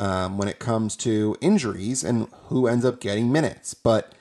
um, 0.00 0.38
when 0.38 0.48
it 0.48 0.58
comes 0.58 0.96
to 0.98 1.36
injuries 1.40 2.02
and 2.02 2.28
who 2.46 2.66
ends 2.66 2.84
up 2.84 3.00
getting 3.00 3.30
minutes. 3.30 3.74
But 3.74 4.14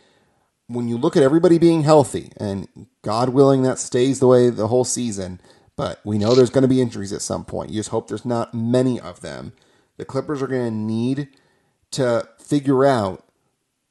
when 0.67 0.87
you 0.87 0.97
look 0.97 1.15
at 1.15 1.23
everybody 1.23 1.57
being 1.57 1.83
healthy, 1.83 2.31
and 2.37 2.67
God 3.01 3.29
willing 3.29 3.63
that 3.63 3.79
stays 3.79 4.19
the 4.19 4.27
way 4.27 4.49
the 4.49 4.67
whole 4.67 4.83
season, 4.83 5.39
but 5.75 6.01
we 6.03 6.17
know 6.17 6.33
there's 6.33 6.49
going 6.49 6.63
to 6.63 6.67
be 6.67 6.81
injuries 6.81 7.13
at 7.13 7.21
some 7.21 7.45
point. 7.45 7.69
You 7.69 7.79
just 7.79 7.89
hope 7.89 8.07
there's 8.07 8.25
not 8.25 8.53
many 8.53 8.99
of 8.99 9.21
them. 9.21 9.53
The 9.97 10.05
Clippers 10.05 10.41
are 10.41 10.47
going 10.47 10.69
to 10.69 10.75
need 10.75 11.29
to 11.95 12.27
figure 12.39 12.85
out 12.85 13.23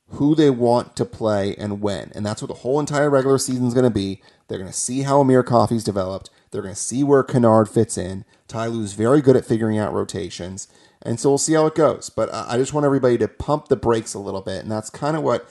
who 0.08 0.34
they 0.34 0.50
want 0.50 0.94
to 0.96 1.04
play 1.04 1.56
and 1.56 1.80
when. 1.80 2.12
And 2.14 2.24
that's 2.24 2.40
what 2.40 2.48
the 2.48 2.54
whole 2.54 2.78
entire 2.78 3.10
regular 3.10 3.38
season 3.38 3.66
is 3.66 3.74
going 3.74 3.84
to 3.84 3.90
be. 3.90 4.22
They're 4.46 4.58
going 4.58 4.70
to 4.70 4.76
see 4.76 5.02
how 5.02 5.20
Amir 5.20 5.42
Coffey's 5.42 5.84
developed. 5.84 6.30
They're 6.50 6.62
going 6.62 6.74
to 6.74 6.80
see 6.80 7.02
where 7.02 7.22
Kennard 7.22 7.68
fits 7.68 7.98
in. 7.98 8.24
Ty 8.46 8.66
Lue's 8.66 8.92
very 8.92 9.20
good 9.20 9.36
at 9.36 9.46
figuring 9.46 9.78
out 9.78 9.92
rotations. 9.92 10.68
And 11.02 11.18
so 11.18 11.30
we'll 11.30 11.38
see 11.38 11.54
how 11.54 11.66
it 11.66 11.74
goes. 11.74 12.10
But 12.10 12.32
I 12.32 12.56
just 12.56 12.72
want 12.72 12.86
everybody 12.86 13.18
to 13.18 13.28
pump 13.28 13.68
the 13.68 13.76
brakes 13.76 14.14
a 14.14 14.18
little 14.18 14.42
bit. 14.42 14.62
And 14.62 14.70
that's 14.70 14.90
kind 14.90 15.16
of 15.16 15.22
what 15.22 15.48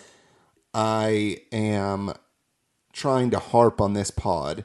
I 0.74 1.42
am 1.52 2.14
trying 2.94 3.32
to 3.32 3.40
harp 3.40 3.82
on 3.82 3.94
this 3.94 4.12
pod 4.12 4.64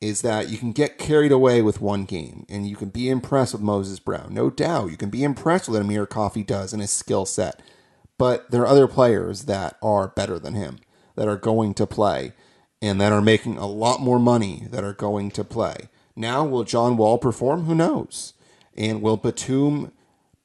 is 0.00 0.22
that 0.22 0.48
you 0.48 0.58
can 0.58 0.72
get 0.72 0.98
carried 0.98 1.32
away 1.32 1.62
with 1.62 1.80
one 1.80 2.04
game 2.04 2.44
and 2.48 2.68
you 2.68 2.76
can 2.76 2.90
be 2.90 3.08
impressed 3.08 3.54
with 3.54 3.62
Moses 3.62 3.98
Brown. 3.98 4.34
No 4.34 4.50
doubt. 4.50 4.90
You 4.90 4.96
can 4.96 5.10
be 5.10 5.24
impressed 5.24 5.68
with 5.68 5.78
what 5.78 5.84
Amir 5.84 6.06
Coffey 6.06 6.42
does 6.42 6.72
and 6.72 6.82
his 6.82 6.90
skill 6.90 7.24
set. 7.24 7.60
But 8.18 8.50
there 8.50 8.62
are 8.62 8.66
other 8.66 8.86
players 8.86 9.44
that 9.44 9.76
are 9.82 10.08
better 10.08 10.38
than 10.38 10.54
him, 10.54 10.78
that 11.16 11.28
are 11.28 11.36
going 11.36 11.74
to 11.74 11.86
play, 11.86 12.32
and 12.80 13.00
that 13.00 13.12
are 13.12 13.22
making 13.22 13.56
a 13.56 13.66
lot 13.66 14.00
more 14.00 14.18
money 14.18 14.66
that 14.70 14.84
are 14.84 14.92
going 14.92 15.30
to 15.32 15.44
play. 15.44 15.88
Now, 16.14 16.44
will 16.44 16.64
John 16.64 16.96
Wall 16.96 17.18
perform? 17.18 17.64
Who 17.64 17.74
knows? 17.74 18.34
And 18.76 19.02
will 19.02 19.16
Batum 19.16 19.90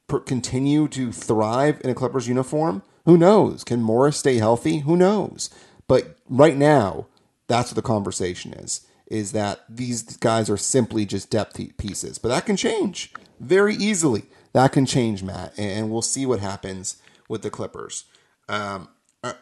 per- 0.07 0.19
continue 0.19 0.87
to 0.89 1.11
thrive 1.11 1.81
in 1.83 1.89
a 1.89 1.95
Clippers 1.95 2.27
uniform? 2.27 2.81
Who 3.05 3.17
knows? 3.17 3.63
Can 3.63 3.81
Morris 3.81 4.17
stay 4.17 4.37
healthy? 4.37 4.79
Who 4.79 4.95
knows? 4.95 5.49
But 5.87 6.17
right 6.27 6.55
now, 6.57 7.07
that's 7.47 7.71
what 7.71 7.75
the 7.75 7.81
conversation 7.81 8.53
is 8.53 8.87
is 9.09 9.31
that 9.31 9.61
these 9.67 10.03
guys 10.17 10.49
are 10.49 10.57
simply 10.57 11.05
just 11.05 11.29
depth 11.29 11.59
pieces. 11.77 12.17
But 12.17 12.29
that 12.29 12.45
can 12.45 12.55
change 12.55 13.11
very 13.39 13.75
easily. 13.75 14.23
That 14.53 14.71
can 14.71 14.85
change, 14.85 15.23
Matt, 15.23 15.53
and 15.57 15.91
we'll 15.91 16.01
see 16.01 16.25
what 16.25 16.39
happens 16.39 16.97
with 17.27 17.41
the 17.41 17.49
Clippers. 17.49 18.05
Um, 18.47 18.89
uh, 19.23 19.33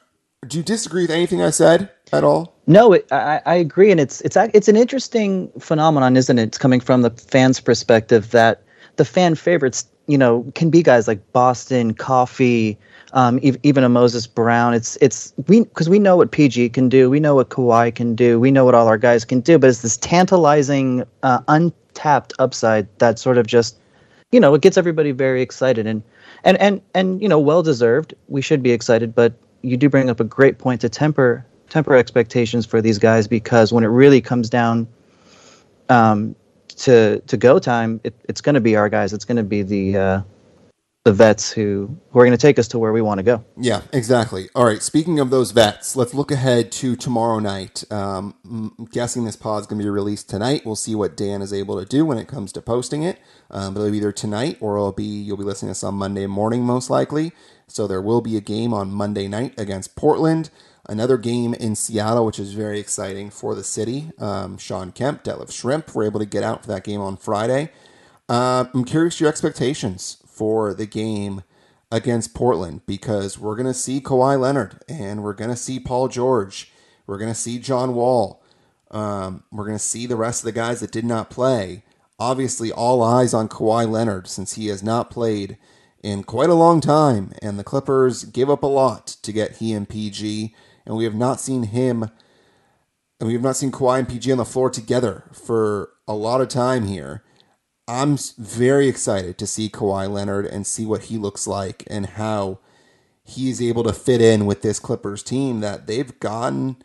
do 0.46 0.58
you 0.58 0.64
disagree 0.64 1.04
with 1.04 1.12
anything 1.12 1.42
I 1.42 1.50
said 1.50 1.92
at 2.12 2.24
all? 2.24 2.56
No, 2.68 2.94
it, 2.94 3.08
I, 3.12 3.42
I 3.46 3.56
agree, 3.56 3.92
and 3.92 4.00
it's 4.00 4.20
it's 4.22 4.36
it's 4.36 4.68
an 4.68 4.76
interesting 4.76 5.50
phenomenon, 5.60 6.18
isn't 6.18 6.38
it? 6.38 6.44
It's 6.44 6.58
coming 6.58 6.82
from 6.82 7.04
the 7.04 7.12
fans' 7.12 7.62
perspective 7.62 8.32
that 8.32 8.64
the 8.98 9.06
fan 9.06 9.36
favorites 9.36 9.86
you 10.08 10.18
know, 10.18 10.50
can 10.56 10.70
be 10.70 10.82
guys 10.82 11.08
like 11.08 11.34
Boston, 11.34 11.94
Coffey, 11.94 12.78
um, 13.13 13.39
even 13.41 13.84
a 13.84 13.89
Moses 13.89 14.28
Brown. 14.28 14.74
It's 14.74 14.98
it's 15.02 15.34
we 15.48 15.62
because 15.62 15.89
we 15.89 16.00
know 16.00 16.17
what 16.17 16.32
PG 16.32 16.70
can 16.70 16.89
do, 16.89 17.10
we 17.10 17.20
know 17.20 17.36
what 17.36 17.50
Kawhi 17.50 17.93
can 17.93 18.15
do, 18.15 18.39
we 18.39 18.52
know 18.52 18.65
what 18.65 18.76
all 18.76 18.88
our 18.88 18.98
guys 18.98 19.26
can 19.26 19.39
do, 19.39 19.58
but 19.58 19.70
it's 19.70 19.82
this 19.82 19.98
tantalizing, 19.98 21.04
uh, 21.24 21.39
untapped 21.48 22.34
upside 22.39 22.88
that 23.00 23.20
sort 23.20 23.38
of 23.38 23.48
just, 23.48 23.78
you 24.32 24.39
know, 24.39 24.54
it 24.54 24.62
gets 24.62 24.78
everybody 24.78 25.12
very 25.12 25.41
excited 25.41 25.88
and 25.88 26.04
and 26.43 26.60
and 26.60 26.82
and 26.93 27.22
you 27.22 27.30
know, 27.30 27.39
well 27.39 27.63
deserved. 27.63 28.13
We 28.28 28.41
should 28.41 28.62
be 28.62 28.72
excited, 28.72 29.15
but 29.15 29.34
you 29.62 29.78
do 29.78 29.89
bring 29.89 30.10
up 30.10 30.20
a 30.20 30.26
great 30.26 30.58
point 30.58 30.82
to 30.82 30.89
temper 30.89 31.46
temper 31.70 31.96
expectations 31.96 32.65
for 32.65 32.82
these 32.82 32.98
guys 32.98 33.28
because 33.28 33.74
when 33.74 33.84
it 33.84 33.88
really 33.88 34.22
comes 34.22 34.50
down 34.50 34.88
um, 35.89 36.36
to 36.78 37.20
to 37.22 37.38
go 37.38 37.60
time, 37.60 38.00
it, 38.04 38.13
it's 38.28 38.41
going 38.41 38.56
to 38.56 38.62
be 38.62 38.76
our 38.76 38.89
guys. 38.89 39.13
It's 39.13 39.26
going 39.26 39.38
to 39.38 39.43
be 39.43 39.63
the 39.63 39.98
uh, 39.98 40.22
the 41.08 41.13
vets 41.13 41.50
who 41.54 41.98
who 42.12 42.20
are 42.20 42.26
going 42.26 42.38
to 42.38 42.41
take 42.41 42.60
us 42.60 42.67
to 42.67 42.78
where 42.78 42.91
we 42.91 43.02
want 43.02 43.17
to 43.20 43.24
go. 43.24 43.41
Yeah, 43.56 43.82
exactly. 43.93 44.50
All 44.54 44.65
right. 44.65 44.84
Speaking 44.84 45.22
of 45.22 45.30
those 45.30 45.52
vets, 45.52 45.96
let's 45.96 46.13
look 46.13 46.32
ahead 46.32 46.70
to 46.74 46.98
tomorrow 46.98 47.39
night. 47.39 47.86
Um, 47.89 48.36
I'm 48.43 48.86
guessing 48.91 49.24
this 49.24 49.38
pod 49.38 49.62
is 49.62 49.67
going 49.67 49.80
to 49.80 49.86
be 49.86 49.89
released 49.89 50.30
tonight. 50.30 50.63
We'll 50.65 50.76
see 50.76 50.96
what 50.96 51.15
Dan 51.15 51.41
is 51.41 51.54
able 51.54 51.80
to 51.80 51.86
do 51.86 52.06
when 52.06 52.17
it 52.17 52.28
comes 52.28 52.52
to 52.54 52.62
posting 52.62 53.04
it. 53.04 53.20
Um, 53.50 53.74
but 53.74 53.80
it'll 53.80 53.91
be 53.91 53.98
either 54.00 54.12
tonight 54.12 54.58
or 54.60 54.76
it'll 54.76 54.91
be 54.91 55.06
you'll 55.06 55.38
be 55.38 55.46
listening 55.46 55.70
to 55.70 55.72
this 55.72 55.84
on 55.84 55.96
Monday 55.96 56.28
morning, 56.28 56.63
most 56.63 56.89
likely. 56.89 57.32
So 57.70 57.88
there 57.88 58.02
will 58.02 58.20
be 58.20 58.36
a 58.36 58.41
game 58.41 58.74
on 58.74 58.91
Monday 58.91 59.30
night 59.30 59.54
against 59.58 59.96
Portland. 59.96 60.50
Another 60.89 61.17
game 61.17 61.54
in 61.54 61.76
Seattle, 61.76 62.26
which 62.26 62.39
is 62.39 62.54
very 62.54 62.82
exciting 62.82 63.30
for 63.30 63.56
the 63.56 63.63
city. 63.63 64.12
Um, 64.20 64.58
Shawn 64.58 64.91
Kemp, 64.91 65.24
Detlef 65.24 65.52
Schrempf 65.52 65.96
were 65.96 66.04
able 66.04 66.20
to 66.20 66.26
get 66.26 66.43
out 66.43 66.63
for 66.63 66.67
that 66.67 66.84
game 66.84 67.00
on 67.00 67.15
Friday. 67.15 67.72
Uh, 68.28 68.65
I'm 68.74 68.84
curious 68.84 69.22
your 69.22 69.30
expectations 69.30 70.17
for 70.38 70.73
the 70.73 70.86
game 70.86 71.43
against 71.91 72.34
Portland 72.34 72.82
because 72.86 73.39
we're 73.39 73.56
going 73.56 73.67
to 73.67 73.73
see 73.73 74.00
Kawhi 74.00 74.39
Leonard 74.39 74.84
and 74.88 75.23
we're 75.23 75.34
going 75.34 75.50
to 75.50 75.56
see 75.56 75.80
Paul 75.80 76.08
George. 76.08 76.71
We're 77.06 77.17
going 77.17 77.32
to 77.32 77.36
see 77.36 77.60
John 77.60 77.95
Wall. 77.95 78.43
Um, 78.91 79.43
we're 79.52 79.65
going 79.65 79.78
to 79.78 79.84
see 79.84 80.06
the 80.06 80.15
rest 80.15 80.41
of 80.41 80.45
the 80.45 80.52
guys 80.52 80.80
that 80.82 80.91
did 80.91 81.06
not 81.06 81.30
play. 81.30 81.84
Obviously, 82.19 82.71
all 82.71 83.04
eyes 83.04 83.34
on 83.34 83.50
Kawhi 83.50 83.89
Leonard 83.89 84.28
since 84.28 84.54
he 84.54 84.67
has 84.67 84.82
not 84.82 85.12
played 85.12 85.58
in 86.02 86.23
quite 86.23 86.50
a 86.50 86.56
long 86.56 86.82
time, 86.82 87.34
and 87.41 87.60
the 87.60 87.63
Clippers 87.63 88.23
give 88.23 88.50
up 88.50 88.63
a 88.63 88.67
lot 88.67 89.08
to 89.08 89.32
get 89.32 89.58
he 89.58 89.73
and 89.73 89.89
PG 89.89 90.54
and 90.88 90.95
we 90.95 91.04
have 91.04 91.15
not 91.15 91.41
seen 91.41 91.63
him, 91.63 92.10
and 93.19 93.28
we 93.28 93.34
have 93.34 93.41
not 93.41 93.58
seen 93.58 93.71
Kawhi 93.71 94.00
and 94.00 94.10
PG 94.10 94.32
on 94.32 94.38
the 94.38 94.45
floor 94.45 94.69
together 94.69 95.26
for 95.34 95.89
a 96.08 96.15
lot 96.15 96.39
of 96.39 96.47
time 96.47 96.88
here. 96.88 97.23
I'm 97.88 98.17
very 98.38 98.88
excited 98.88 99.38
to 99.38 99.47
see 99.47 99.69
Kawhi 99.69 100.10
Leonard 100.10 100.45
and 100.45 100.67
see 100.67 100.86
what 100.86 101.04
he 101.04 101.17
looks 101.17 101.47
like 101.47 101.84
and 101.88 102.06
how 102.06 102.60
he's 103.23 103.62
able 103.62 103.84
to 103.84 103.93
fit 103.93 104.21
in 104.21 104.45
with 104.45 104.62
this 104.62 104.80
Clippers 104.80 105.23
team 105.23 105.62
that 105.62 105.88
they've 105.88 106.17
gotten 106.19 106.78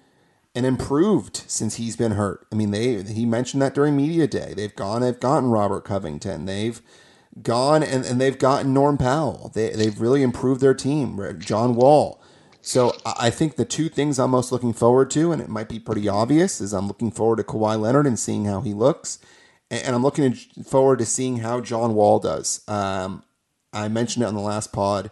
and 0.54 0.66
improved 0.66 1.42
since 1.46 1.76
he's 1.76 1.96
been 1.96 2.12
hurt. 2.12 2.46
I 2.52 2.56
mean, 2.56 2.70
they 2.70 3.02
he 3.02 3.24
mentioned 3.24 3.62
that 3.62 3.74
during 3.74 3.96
media 3.96 4.26
day. 4.26 4.52
They've 4.54 4.74
gone, 4.74 5.02
they've 5.02 5.18
gotten 5.18 5.50
Robert 5.50 5.84
Covington. 5.84 6.44
They've 6.44 6.80
gone 7.42 7.82
and, 7.82 8.04
and 8.04 8.20
they've 8.20 8.38
gotten 8.38 8.74
Norm 8.74 8.98
Powell. 8.98 9.50
They 9.54 9.70
they've 9.70 10.00
really 10.00 10.22
improved 10.22 10.60
their 10.60 10.74
team. 10.74 11.18
John 11.38 11.74
Wall. 11.74 12.20
So 12.60 12.94
I 13.04 13.30
think 13.30 13.56
the 13.56 13.64
two 13.64 13.88
things 13.88 14.20
I'm 14.20 14.30
most 14.30 14.52
looking 14.52 14.72
forward 14.72 15.10
to, 15.12 15.32
and 15.32 15.42
it 15.42 15.48
might 15.48 15.68
be 15.68 15.80
pretty 15.80 16.08
obvious, 16.08 16.60
is 16.60 16.72
I'm 16.72 16.86
looking 16.86 17.10
forward 17.10 17.36
to 17.38 17.42
Kawhi 17.42 17.80
Leonard 17.80 18.06
and 18.06 18.16
seeing 18.16 18.44
how 18.44 18.60
he 18.60 18.72
looks, 18.72 19.18
and 19.72 19.96
I'm 19.96 20.02
looking 20.02 20.35
forward 20.35 20.98
to 20.98 21.06
seeing 21.06 21.38
how 21.38 21.61
John 21.61 21.94
Wall 21.94 22.18
does. 22.18 22.62
Um, 22.68 23.24
I 23.72 23.88
mentioned 23.88 24.22
it 24.22 24.26
on 24.26 24.35
the 24.35 24.40
last 24.40 24.72
pod. 24.72 25.11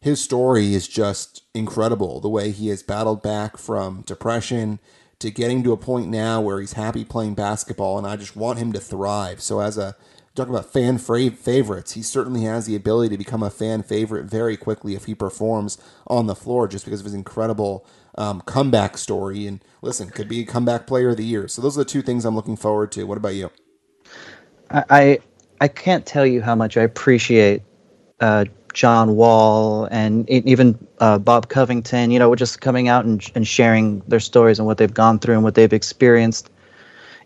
His 0.00 0.22
story 0.22 0.74
is 0.74 0.88
just 0.88 1.42
incredible. 1.54 2.20
The 2.20 2.28
way 2.28 2.50
he 2.50 2.68
has 2.68 2.82
battled 2.82 3.22
back 3.22 3.58
from 3.58 4.02
depression 4.02 4.78
to 5.18 5.30
getting 5.30 5.62
to 5.64 5.72
a 5.72 5.76
point 5.76 6.08
now 6.08 6.40
where 6.40 6.60
he's 6.60 6.74
happy 6.74 7.04
playing 7.04 7.34
basketball, 7.34 7.98
and 7.98 8.06
I 8.06 8.16
just 8.16 8.36
want 8.36 8.58
him 8.58 8.72
to 8.72 8.80
thrive. 8.80 9.42
So 9.42 9.60
as 9.60 9.76
a 9.76 9.96
talking 10.34 10.54
about 10.54 10.72
fan 10.72 10.98
favorites, 10.98 11.92
he 11.92 12.02
certainly 12.02 12.42
has 12.42 12.66
the 12.66 12.76
ability 12.76 13.10
to 13.10 13.18
become 13.18 13.42
a 13.42 13.50
fan 13.50 13.82
favorite 13.82 14.24
very 14.24 14.56
quickly 14.56 14.94
if 14.94 15.06
he 15.06 15.14
performs 15.14 15.76
on 16.06 16.26
the 16.26 16.36
floor, 16.36 16.68
just 16.68 16.84
because 16.84 17.00
of 17.00 17.06
his 17.06 17.14
incredible 17.14 17.84
um, 18.16 18.40
comeback 18.42 18.96
story. 18.96 19.46
And 19.48 19.62
listen, 19.82 20.10
could 20.10 20.28
be 20.28 20.40
a 20.40 20.46
comeback 20.46 20.86
player 20.86 21.10
of 21.10 21.16
the 21.16 21.24
year. 21.24 21.48
So 21.48 21.60
those 21.60 21.76
are 21.76 21.82
the 21.82 21.90
two 21.90 22.02
things 22.02 22.24
I'm 22.24 22.36
looking 22.36 22.56
forward 22.56 22.92
to. 22.92 23.04
What 23.04 23.18
about 23.18 23.34
you? 23.34 23.50
I 24.70 25.18
I 25.60 25.68
can't 25.68 26.04
tell 26.06 26.26
you 26.26 26.42
how 26.42 26.54
much 26.54 26.76
I 26.76 26.82
appreciate 26.82 27.62
uh, 28.20 28.44
John 28.74 29.16
Wall 29.16 29.86
and 29.90 30.28
even 30.30 30.78
uh, 30.98 31.18
Bob 31.18 31.48
Covington. 31.48 32.10
You 32.10 32.18
know, 32.18 32.34
just 32.34 32.60
coming 32.60 32.88
out 32.88 33.04
and, 33.04 33.24
and 33.34 33.46
sharing 33.46 34.00
their 34.08 34.20
stories 34.20 34.58
and 34.58 34.66
what 34.66 34.78
they've 34.78 34.92
gone 34.92 35.18
through 35.18 35.34
and 35.34 35.44
what 35.44 35.54
they've 35.54 35.72
experienced 35.72 36.50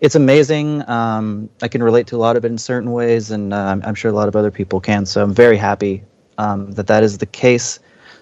it's 0.02 0.16
amazing. 0.16 0.86
Um, 0.90 1.48
I 1.62 1.68
can 1.68 1.80
relate 1.80 2.08
to 2.08 2.16
a 2.16 2.18
lot 2.18 2.36
of 2.36 2.44
it 2.44 2.50
in 2.50 2.58
certain 2.58 2.90
ways, 2.90 3.30
and 3.30 3.54
uh, 3.54 3.76
I'm 3.84 3.94
sure 3.94 4.10
a 4.10 4.14
lot 4.14 4.26
of 4.26 4.34
other 4.34 4.50
people 4.50 4.80
can. 4.80 5.06
So 5.06 5.22
I'm 5.22 5.32
very 5.32 5.56
happy 5.56 6.02
um, 6.38 6.72
that 6.72 6.88
that 6.88 7.04
is 7.04 7.18
the 7.18 7.26
case. 7.26 7.78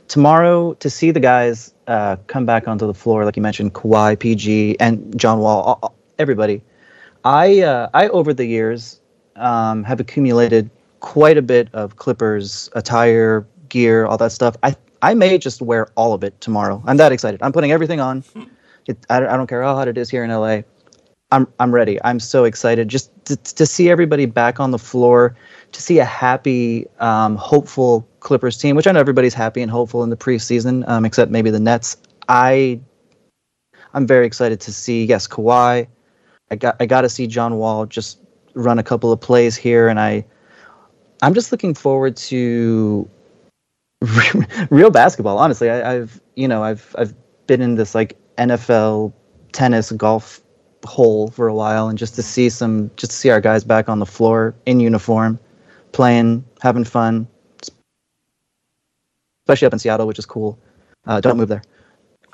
Tomorrow, 0.06 0.74
to 0.74 0.90
see 0.90 1.10
the 1.10 1.20
guys 1.20 1.72
uh, 1.86 2.16
come 2.26 2.44
back 2.44 2.68
onto 2.68 2.86
the 2.86 2.92
floor, 2.92 3.24
like 3.24 3.34
you 3.34 3.42
mentioned, 3.42 3.72
Kawhi, 3.72 4.18
PG, 4.18 4.76
and 4.78 5.18
John 5.18 5.38
Wall, 5.38 5.62
all, 5.82 5.94
everybody. 6.18 6.60
I 7.24 7.62
uh, 7.62 7.88
I 7.94 8.08
over 8.08 8.34
the 8.34 8.44
years 8.44 8.99
um, 9.36 9.84
have 9.84 10.00
accumulated 10.00 10.70
quite 11.00 11.38
a 11.38 11.42
bit 11.42 11.68
of 11.72 11.96
Clippers 11.96 12.68
attire, 12.74 13.46
gear, 13.68 14.06
all 14.06 14.18
that 14.18 14.32
stuff. 14.32 14.56
I 14.62 14.76
I 15.02 15.14
may 15.14 15.38
just 15.38 15.62
wear 15.62 15.88
all 15.96 16.12
of 16.12 16.22
it 16.22 16.38
tomorrow. 16.40 16.82
I'm 16.86 16.98
that 16.98 17.12
excited. 17.12 17.42
I'm 17.42 17.52
putting 17.52 17.72
everything 17.72 18.00
on. 18.00 18.22
It, 18.86 18.98
I, 19.08 19.18
I 19.18 19.36
don't 19.36 19.46
care 19.46 19.62
how 19.62 19.74
hot 19.74 19.88
it 19.88 19.96
is 19.96 20.10
here 20.10 20.24
in 20.24 20.30
LA. 20.30 20.62
I'm 21.32 21.46
I'm 21.58 21.72
ready. 21.72 21.98
I'm 22.02 22.20
so 22.20 22.44
excited 22.44 22.88
just 22.88 23.10
to, 23.26 23.36
to 23.36 23.66
see 23.66 23.88
everybody 23.88 24.26
back 24.26 24.60
on 24.60 24.72
the 24.72 24.78
floor, 24.78 25.36
to 25.72 25.82
see 25.82 25.98
a 25.98 26.04
happy, 26.04 26.86
um, 26.98 27.36
hopeful 27.36 28.06
Clippers 28.20 28.58
team, 28.58 28.76
which 28.76 28.86
I 28.86 28.92
know 28.92 29.00
everybody's 29.00 29.34
happy 29.34 29.62
and 29.62 29.70
hopeful 29.70 30.02
in 30.02 30.10
the 30.10 30.16
preseason, 30.16 30.86
um, 30.88 31.04
except 31.04 31.30
maybe 31.30 31.50
the 31.50 31.60
Nets. 31.60 31.96
I 32.28 32.80
I'm 33.94 34.06
very 34.06 34.26
excited 34.26 34.60
to 34.62 34.72
see 34.72 35.04
yes 35.04 35.26
Kawhi. 35.26 35.86
I 36.50 36.56
got 36.56 36.76
I 36.80 36.86
got 36.86 37.02
to 37.02 37.08
see 37.08 37.26
John 37.26 37.56
Wall 37.56 37.86
just 37.86 38.18
run 38.54 38.78
a 38.78 38.82
couple 38.82 39.12
of 39.12 39.20
plays 39.20 39.56
here, 39.56 39.88
and 39.88 40.00
I 40.00 40.24
I'm 41.22 41.34
just 41.34 41.52
looking 41.52 41.74
forward 41.74 42.16
to 42.16 43.08
real 44.70 44.90
basketball. 44.90 45.38
Honestly, 45.38 45.70
I, 45.70 45.96
I've 45.96 46.20
you 46.36 46.48
know 46.48 46.62
I've 46.62 46.94
I've 46.98 47.14
been 47.46 47.60
in 47.60 47.74
this 47.74 47.94
like 47.94 48.16
NFL, 48.38 49.12
tennis, 49.52 49.92
golf 49.92 50.40
hole 50.84 51.28
for 51.30 51.46
a 51.46 51.54
while 51.54 51.88
and 51.88 51.98
just 51.98 52.14
to 52.14 52.22
see 52.22 52.48
some 52.48 52.90
just 52.96 53.12
to 53.12 53.16
see 53.18 53.28
our 53.28 53.40
guys 53.40 53.64
back 53.64 53.88
on 53.88 53.98
the 53.98 54.06
floor 54.06 54.54
in 54.64 54.80
uniform 54.80 55.38
playing 55.92 56.44
having 56.62 56.84
fun. 56.84 57.26
Especially 59.46 59.66
up 59.66 59.72
in 59.72 59.78
seattle 59.78 60.06
which 60.06 60.18
is 60.18 60.26
cool. 60.26 60.58
Uh, 61.06 61.20
don't 61.20 61.36
move 61.36 61.48
there. 61.48 61.62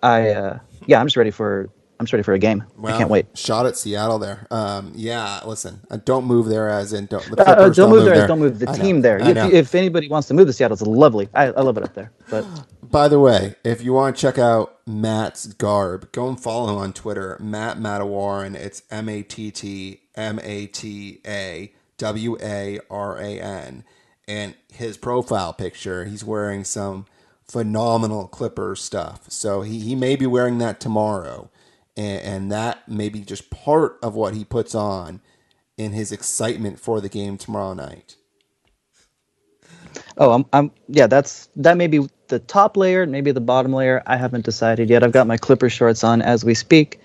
I 0.02 0.30
uh, 0.30 0.58
yeah 0.86 1.00
i'm 1.00 1.06
just 1.06 1.16
ready 1.16 1.30
for 1.30 1.68
i'm 1.98 2.06
ready 2.12 2.22
for 2.22 2.34
a 2.34 2.38
game 2.38 2.64
well, 2.76 2.94
i 2.94 2.98
can't 2.98 3.10
wait 3.10 3.26
shot 3.34 3.66
at 3.66 3.76
seattle 3.76 4.18
there 4.18 4.46
um, 4.50 4.92
yeah 4.94 5.40
listen 5.44 5.80
uh, 5.90 5.98
don't 6.04 6.24
move 6.24 6.46
there 6.46 6.68
as 6.68 6.92
in 6.92 7.06
don't 7.06 7.30
uh, 7.32 7.42
uh, 7.42 7.54
don't, 7.54 7.76
don't, 7.76 7.90
move 7.90 8.04
there, 8.04 8.16
there. 8.16 8.26
don't 8.26 8.38
move 8.38 8.58
the 8.58 8.70
I 8.70 8.76
team 8.76 8.96
know, 8.96 9.02
there 9.02 9.18
if, 9.18 9.52
if, 9.52 9.74
anybody 9.74 10.08
wants 10.08 10.28
to 10.28 10.34
move 10.34 10.46
to 10.46 10.52
seattle 10.52 10.74
it's 10.74 10.82
lovely 10.82 11.28
I, 11.34 11.46
I 11.46 11.62
love 11.62 11.76
it 11.76 11.84
up 11.84 11.94
there 11.94 12.12
but 12.30 12.44
By 12.90 13.08
the 13.08 13.18
way, 13.18 13.56
if 13.64 13.82
you 13.82 13.92
want 13.92 14.14
to 14.14 14.20
check 14.22 14.38
out 14.38 14.78
Matt's 14.86 15.46
garb, 15.46 16.12
go 16.12 16.28
and 16.28 16.40
follow 16.40 16.72
him 16.72 16.78
on 16.78 16.92
Twitter, 16.92 17.36
Matt 17.40 17.78
Matawaran. 17.78 18.54
It's 18.54 18.82
M 18.90 19.08
A 19.08 19.22
T 19.22 19.50
T 19.50 20.02
M 20.14 20.38
A 20.42 20.66
T 20.66 21.20
A 21.26 21.72
W 21.98 22.38
A 22.40 22.78
R 22.88 23.18
A 23.18 23.40
N. 23.40 23.84
And 24.28 24.54
his 24.72 24.96
profile 24.96 25.52
picture, 25.52 26.04
he's 26.04 26.24
wearing 26.24 26.64
some 26.64 27.06
phenomenal 27.44 28.28
Clipper 28.28 28.76
stuff. 28.76 29.24
So 29.28 29.62
he, 29.62 29.80
he 29.80 29.94
may 29.94 30.14
be 30.14 30.26
wearing 30.26 30.58
that 30.58 30.78
tomorrow. 30.80 31.50
And, 31.96 32.20
and 32.22 32.52
that 32.52 32.88
may 32.88 33.08
be 33.08 33.20
just 33.20 33.50
part 33.50 33.98
of 34.02 34.14
what 34.14 34.34
he 34.34 34.44
puts 34.44 34.74
on 34.74 35.20
in 35.76 35.92
his 35.92 36.12
excitement 36.12 36.78
for 36.78 37.00
the 37.00 37.08
game 37.08 37.38
tomorrow 37.38 37.74
night. 37.74 38.16
Oh, 40.18 40.32
I'm, 40.32 40.46
I'm, 40.52 40.70
yeah, 40.88 41.06
that's, 41.06 41.48
that 41.56 41.76
may 41.76 41.86
be 41.86 42.08
the 42.28 42.38
top 42.38 42.76
layer, 42.76 43.06
maybe 43.06 43.32
the 43.32 43.40
bottom 43.40 43.72
layer. 43.72 44.02
I 44.06 44.16
haven't 44.16 44.44
decided 44.44 44.90
yet. 44.90 45.02
I've 45.02 45.12
got 45.12 45.26
my 45.26 45.36
Clipper 45.36 45.70
shorts 45.70 46.02
on 46.04 46.22
as 46.22 46.44
we 46.44 46.54
speak. 46.54 47.00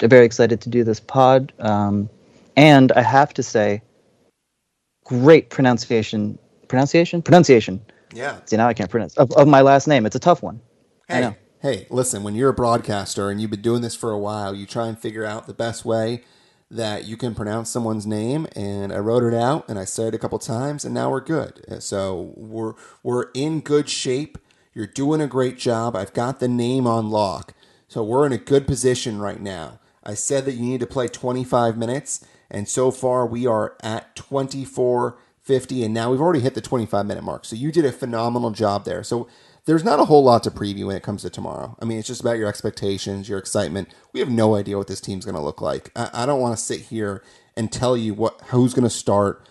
Very 0.00 0.26
excited 0.26 0.60
to 0.60 0.68
do 0.68 0.84
this 0.84 1.00
pod. 1.00 1.52
Um, 1.58 2.08
and 2.56 2.92
I 2.92 3.02
have 3.02 3.34
to 3.34 3.42
say, 3.42 3.82
great 5.04 5.50
pronunciation. 5.50 6.38
Pronunciation? 6.68 7.22
Pronunciation. 7.22 7.80
Yeah. 8.12 8.38
See, 8.44 8.56
now 8.56 8.68
I 8.68 8.74
can't 8.74 8.90
pronounce 8.90 9.16
of, 9.16 9.32
of 9.32 9.48
my 9.48 9.62
last 9.62 9.88
name. 9.88 10.06
It's 10.06 10.16
a 10.16 10.20
tough 10.20 10.42
one. 10.42 10.60
Hey, 11.08 11.34
hey, 11.64 11.86
listen, 11.88 12.22
when 12.22 12.34
you're 12.34 12.50
a 12.50 12.54
broadcaster 12.54 13.30
and 13.30 13.40
you've 13.40 13.50
been 13.50 13.62
doing 13.62 13.80
this 13.80 13.96
for 13.96 14.10
a 14.10 14.18
while, 14.18 14.54
you 14.54 14.66
try 14.66 14.86
and 14.86 14.98
figure 14.98 15.24
out 15.24 15.46
the 15.46 15.54
best 15.54 15.82
way 15.82 16.22
that 16.70 17.06
you 17.06 17.16
can 17.16 17.34
pronounce 17.34 17.70
someone's 17.70 18.06
name, 18.06 18.46
and 18.54 18.92
I 18.92 18.98
wrote 18.98 19.22
it 19.22 19.32
out 19.32 19.66
and 19.66 19.78
I 19.78 19.86
said 19.86 20.08
it 20.08 20.14
a 20.14 20.18
couple 20.18 20.38
times, 20.38 20.84
and 20.84 20.92
now 20.92 21.10
we're 21.10 21.22
good. 21.22 21.64
So 21.82 22.34
we're 22.36 22.74
we're 23.02 23.30
in 23.32 23.60
good 23.60 23.88
shape. 23.88 24.36
You're 24.74 24.86
doing 24.86 25.22
a 25.22 25.26
great 25.26 25.56
job. 25.56 25.96
I've 25.96 26.12
got 26.12 26.38
the 26.38 26.48
name 26.48 26.86
on 26.86 27.08
lock, 27.08 27.54
so 27.88 28.04
we're 28.04 28.26
in 28.26 28.32
a 28.32 28.38
good 28.38 28.66
position 28.66 29.18
right 29.18 29.40
now. 29.40 29.80
I 30.04 30.12
said 30.12 30.44
that 30.44 30.56
you 30.56 30.66
need 30.66 30.80
to 30.80 30.86
play 30.86 31.08
25 31.08 31.78
minutes, 31.78 32.26
and 32.50 32.68
so 32.68 32.90
far 32.90 33.24
we 33.24 33.46
are 33.46 33.74
at 33.82 34.14
24 34.16 35.16
50, 35.44 35.84
and 35.84 35.92
now 35.92 36.10
we've 36.10 36.22
already 36.22 36.40
hit 36.40 36.54
the 36.54 36.60
25 36.62 37.04
minute 37.04 37.22
mark. 37.22 37.44
So 37.44 37.54
you 37.54 37.70
did 37.70 37.84
a 37.84 37.92
phenomenal 37.92 38.50
job 38.50 38.84
there. 38.86 39.02
So 39.02 39.28
there's 39.66 39.84
not 39.84 40.00
a 40.00 40.04
whole 40.04 40.22
lot 40.22 40.42
to 40.42 40.50
preview 40.50 40.86
when 40.86 40.96
it 40.96 41.02
comes 41.02 41.22
to 41.22 41.30
tomorrow. 41.30 41.76
I 41.80 41.84
mean, 41.84 41.98
it's 41.98 42.08
just 42.08 42.20
about 42.20 42.36
your 42.38 42.48
expectations, 42.48 43.28
your 43.28 43.38
excitement. 43.38 43.88
We 44.12 44.20
have 44.20 44.30
no 44.30 44.54
idea 44.54 44.76
what 44.76 44.88
this 44.88 45.00
team's 45.00 45.24
going 45.24 45.36
to 45.36 45.40
look 45.40 45.60
like. 45.60 45.90
I, 45.96 46.10
I 46.12 46.26
don't 46.26 46.40
want 46.40 46.56
to 46.56 46.62
sit 46.62 46.82
here 46.82 47.22
and 47.56 47.72
tell 47.72 47.96
you 47.96 48.14
what 48.14 48.40
who's 48.48 48.74
going 48.74 48.84
to 48.84 48.90
start, 48.90 49.46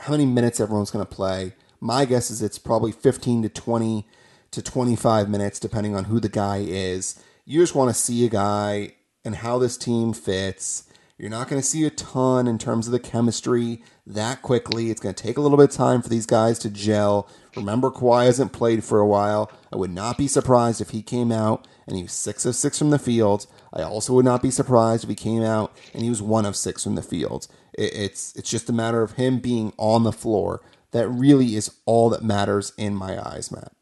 how 0.00 0.12
many 0.12 0.26
minutes 0.26 0.58
everyone's 0.58 0.90
going 0.90 1.04
to 1.04 1.14
play. 1.14 1.54
My 1.80 2.04
guess 2.04 2.30
is 2.30 2.42
it's 2.42 2.58
probably 2.58 2.92
15 2.92 3.42
to 3.42 3.48
20 3.48 4.06
to 4.50 4.62
25 4.62 5.28
minutes, 5.28 5.60
depending 5.60 5.94
on 5.94 6.04
who 6.04 6.20
the 6.20 6.28
guy 6.28 6.58
is. 6.58 7.22
You 7.44 7.60
just 7.60 7.74
want 7.74 7.90
to 7.90 7.94
see 7.94 8.24
a 8.24 8.28
guy 8.28 8.94
and 9.24 9.36
how 9.36 9.58
this 9.58 9.76
team 9.76 10.12
fits. 10.12 10.84
You're 11.22 11.30
not 11.30 11.48
going 11.48 11.62
to 11.62 11.66
see 11.66 11.84
a 11.84 11.90
ton 11.90 12.48
in 12.48 12.58
terms 12.58 12.88
of 12.88 12.92
the 12.92 12.98
chemistry 12.98 13.80
that 14.04 14.42
quickly. 14.42 14.90
It's 14.90 15.00
going 15.00 15.14
to 15.14 15.22
take 15.22 15.36
a 15.36 15.40
little 15.40 15.56
bit 15.56 15.70
of 15.70 15.76
time 15.76 16.02
for 16.02 16.08
these 16.08 16.26
guys 16.26 16.58
to 16.58 16.68
gel. 16.68 17.28
Remember, 17.54 17.92
Kawhi 17.92 18.24
hasn't 18.24 18.52
played 18.52 18.82
for 18.82 18.98
a 18.98 19.06
while. 19.06 19.48
I 19.72 19.76
would 19.76 19.92
not 19.92 20.18
be 20.18 20.26
surprised 20.26 20.80
if 20.80 20.90
he 20.90 21.00
came 21.00 21.30
out 21.30 21.68
and 21.86 21.96
he 21.96 22.02
was 22.02 22.10
six 22.10 22.44
of 22.44 22.56
six 22.56 22.76
from 22.76 22.90
the 22.90 22.98
field. 22.98 23.46
I 23.72 23.82
also 23.82 24.14
would 24.14 24.24
not 24.24 24.42
be 24.42 24.50
surprised 24.50 25.04
if 25.04 25.10
he 25.10 25.14
came 25.14 25.44
out 25.44 25.72
and 25.94 26.02
he 26.02 26.08
was 26.08 26.20
one 26.20 26.44
of 26.44 26.56
six 26.56 26.82
from 26.82 26.96
the 26.96 27.02
field. 27.02 27.46
it's 27.74 28.34
it's 28.34 28.50
just 28.50 28.68
a 28.68 28.72
matter 28.72 29.00
of 29.02 29.12
him 29.12 29.38
being 29.38 29.72
on 29.76 30.02
the 30.02 30.10
floor. 30.10 30.60
That 30.90 31.06
really 31.06 31.54
is 31.54 31.70
all 31.86 32.10
that 32.10 32.24
matters 32.24 32.72
in 32.76 32.96
my 32.96 33.24
eyes, 33.24 33.52
Matt. 33.52 33.72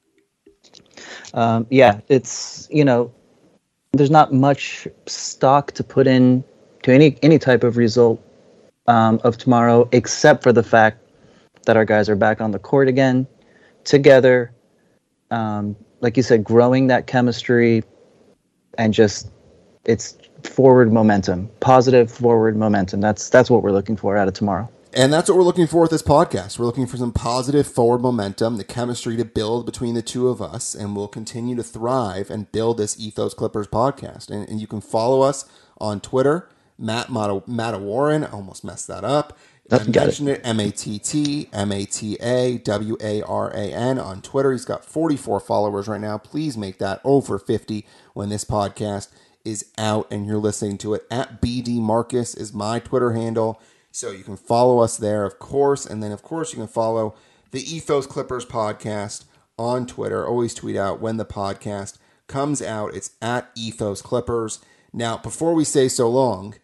Um, 1.33 1.67
yeah, 1.71 2.01
it's 2.09 2.69
you 2.71 2.85
know, 2.85 3.15
there's 3.93 4.11
not 4.11 4.31
much 4.31 4.87
stock 5.07 5.73
to 5.73 5.83
put 5.83 6.07
in 6.07 6.45
to 6.83 6.93
any 6.93 7.19
any 7.23 7.39
type 7.39 7.65
of 7.65 7.77
result 7.77 8.23
um, 8.87 9.21
of 9.25 9.39
tomorrow, 9.39 9.89
except 9.93 10.43
for 10.43 10.53
the 10.53 10.63
fact 10.63 10.99
that 11.67 11.77
our 11.77 11.85
guys 11.85 12.09
are 12.09 12.17
back 12.17 12.41
on 12.41 12.51
the 12.51 12.59
court 12.59 12.89
again, 12.89 13.27
together. 13.85 14.53
Um, 15.31 15.77
like 16.01 16.17
you 16.17 16.23
said, 16.23 16.43
growing 16.43 16.89
that 16.89 17.07
chemistry, 17.07 17.85
and 18.79 18.93
just 18.93 19.31
it's 19.85 20.17
forward 20.43 20.93
momentum, 20.93 21.49
positive 21.61 22.11
forward 22.11 22.57
momentum. 22.57 23.01
That's 23.01 23.29
that's 23.29 23.51
what 23.51 23.63
we're 23.63 23.73
looking 23.73 23.97
for 23.97 24.17
out 24.17 24.29
of 24.29 24.35
tomorrow. 24.35 24.69
And 24.93 25.13
that's 25.13 25.29
what 25.29 25.39
we're 25.39 25.45
looking 25.45 25.69
for 25.69 25.83
with 25.83 25.93
this 25.93 26.03
podcast. 26.03 26.59
We're 26.59 26.67
looking 26.67 26.87
for 26.87 26.97
some 26.97 27.13
positive 27.13 27.65
forward 27.65 28.01
momentum, 28.01 28.57
the 28.57 28.65
chemistry 28.65 29.17
to 29.19 29.25
build 29.25 29.65
between 29.65 29.95
the 29.95 30.03
two 30.03 30.27
of 30.29 30.43
us, 30.43 30.75
and 30.75 30.97
we'll 30.97 31.07
continue 31.07 31.55
to 31.55 31.63
thrive 31.63 32.29
and 32.29 32.51
build 32.51 32.79
this 32.79 32.99
Ethos 32.99 33.33
Clippers 33.33 33.69
podcast. 33.69 34.31
And, 34.31 34.49
and 34.49 34.61
you 34.61 34.67
can 34.67 34.81
follow 34.81 35.21
us 35.21 35.49
on 35.79 36.01
Twitter 36.01 36.49
Matt 36.81 37.11
Matta, 37.11 37.79
Warren. 37.79 38.25
I 38.25 38.31
almost 38.31 38.65
messed 38.65 38.89
that 38.89 39.05
up. 39.05 39.39
I 39.71 39.85
mentioned 39.85 40.31
it. 40.31 40.41
M 40.43 40.59
A 40.59 40.71
T 40.71 40.99
T 40.99 41.49
M 41.53 41.71
A 41.71 41.85
T 41.85 42.17
A 42.21 42.59
W 42.59 42.97
A 43.01 43.23
R 43.23 43.51
A 43.51 43.73
N 43.73 43.99
on 43.99 44.23
Twitter. 44.23 44.51
He's 44.51 44.65
got 44.65 44.85
44 44.85 45.39
followers 45.41 45.87
right 45.87 46.01
now. 46.01 46.19
Please 46.19 46.57
make 46.57 46.79
that 46.79 47.01
over 47.05 47.39
50 47.39 47.87
when 48.15 48.31
this 48.31 48.45
podcast 48.45 49.09
is 49.45 49.71
out 49.79 50.09
and 50.11 50.27
you're 50.27 50.39
listening 50.39 50.79
to 50.79 50.95
it. 50.95 51.07
At 51.11 51.41
BD 51.41 51.79
Marcus 51.79 52.35
is 52.35 52.53
my 52.53 52.81
Twitter 52.81 53.13
handle. 53.13 53.61
So 53.93 54.11
you 54.11 54.25
can 54.25 54.37
follow 54.37 54.79
us 54.81 54.97
there, 54.97 55.25
of 55.25 55.39
course. 55.39 55.87
And 55.87 56.03
then, 56.03 56.13
of 56.13 56.23
course, 56.23 56.53
you 56.53 56.59
can 56.59 56.69
follow 56.69 57.15
the 57.51 57.61
Ethos 57.61 58.07
Clippers 58.07 58.47
podcast 58.47 59.25
on 59.59 59.87
Twitter. 59.87 60.27
Always 60.27 60.55
tweet 60.55 60.77
out 60.77 61.01
when 61.01 61.17
the 61.17 61.25
podcast 61.25 61.99
comes 62.27 62.63
out. 62.63 62.95
It's 62.95 63.11
at 63.21 63.51
Ethos 63.57 64.03
Clippers. 64.03 64.61
Now, 64.93 65.19
before 65.19 65.55
we 65.55 65.65
say 65.65 65.89
so 65.89 66.09
long, 66.09 66.55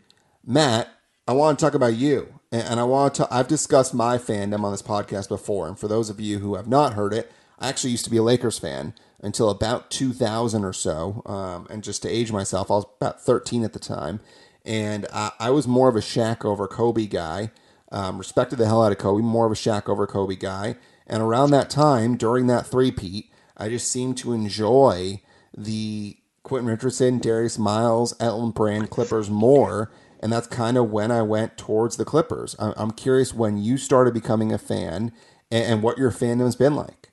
Matt, 0.49 0.89
I 1.27 1.33
want 1.33 1.59
to 1.59 1.65
talk 1.65 1.75
about 1.75 1.97
you. 1.97 2.39
And 2.53 2.79
I 2.79 2.85
want 2.85 3.17
to, 3.17 3.27
I've 3.35 3.49
discussed 3.49 3.93
my 3.93 4.17
fandom 4.17 4.63
on 4.63 4.71
this 4.71 4.81
podcast 4.81 5.29
before. 5.29 5.67
And 5.67 5.77
for 5.77 5.89
those 5.89 6.09
of 6.09 6.21
you 6.21 6.39
who 6.39 6.55
have 6.55 6.69
not 6.69 6.93
heard 6.93 7.13
it, 7.13 7.31
I 7.59 7.69
actually 7.69 7.91
used 7.91 8.05
to 8.05 8.11
be 8.11 8.19
a 8.19 8.23
Lakers 8.23 8.59
fan 8.59 8.95
until 9.21 9.51
about 9.51 9.91
2000 9.91 10.65
or 10.65 10.73
so. 10.73 11.23
Um, 11.27 11.67
and 11.69 11.83
just 11.83 12.03
to 12.03 12.09
age 12.09 12.31
myself, 12.31 12.71
I 12.71 12.75
was 12.75 12.87
about 13.01 13.21
13 13.21 13.65
at 13.65 13.73
the 13.73 13.81
time. 13.81 14.21
And 14.65 15.07
I, 15.13 15.33
I 15.41 15.51
was 15.51 15.67
more 15.67 15.89
of 15.89 15.97
a 15.97 16.01
Shaq 16.01 16.45
over 16.45 16.69
Kobe 16.69 17.07
guy. 17.07 17.51
Um, 17.91 18.19
respected 18.19 18.57
the 18.57 18.67
hell 18.67 18.85
out 18.85 18.93
of 18.93 18.99
Kobe, 18.99 19.23
more 19.23 19.47
of 19.47 19.53
a 19.53 19.57
Shaq 19.57 19.89
over 19.89 20.07
Kobe 20.07 20.37
guy. 20.37 20.77
And 21.09 21.23
around 21.23 21.51
that 21.51 21.71
time, 21.71 22.17
during 22.17 22.47
that 22.47 22.67
three-peat, 22.67 23.31
I 23.57 23.69
just 23.69 23.91
seemed 23.91 24.17
to 24.19 24.33
enjoy 24.33 25.21
the 25.57 26.17
Quentin 26.45 26.71
Richardson, 26.71 27.19
Darius 27.19 27.59
Miles, 27.59 28.15
Elton 28.21 28.51
Brand 28.53 28.91
Clippers 28.91 29.29
more 29.29 29.91
and 30.27 30.33
that's 30.33 30.49
kind 30.49 30.77
of 30.77 30.91
when 30.91 31.13
I 31.13 31.23
went 31.23 31.57
towards 31.57 31.99
the 31.99 32.05
Clippers. 32.05 32.57
I'm 32.59 32.91
curious 32.91 33.33
when 33.33 33.59
you 33.59 33.79
started 33.79 34.13
becoming 34.13 34.53
a 34.53 34.59
fan 34.59 35.13
and 35.53 35.85
what 35.85 35.99
your 35.99 36.11
fandom's 36.11 36.57
been 36.57 36.75
like. 36.75 37.11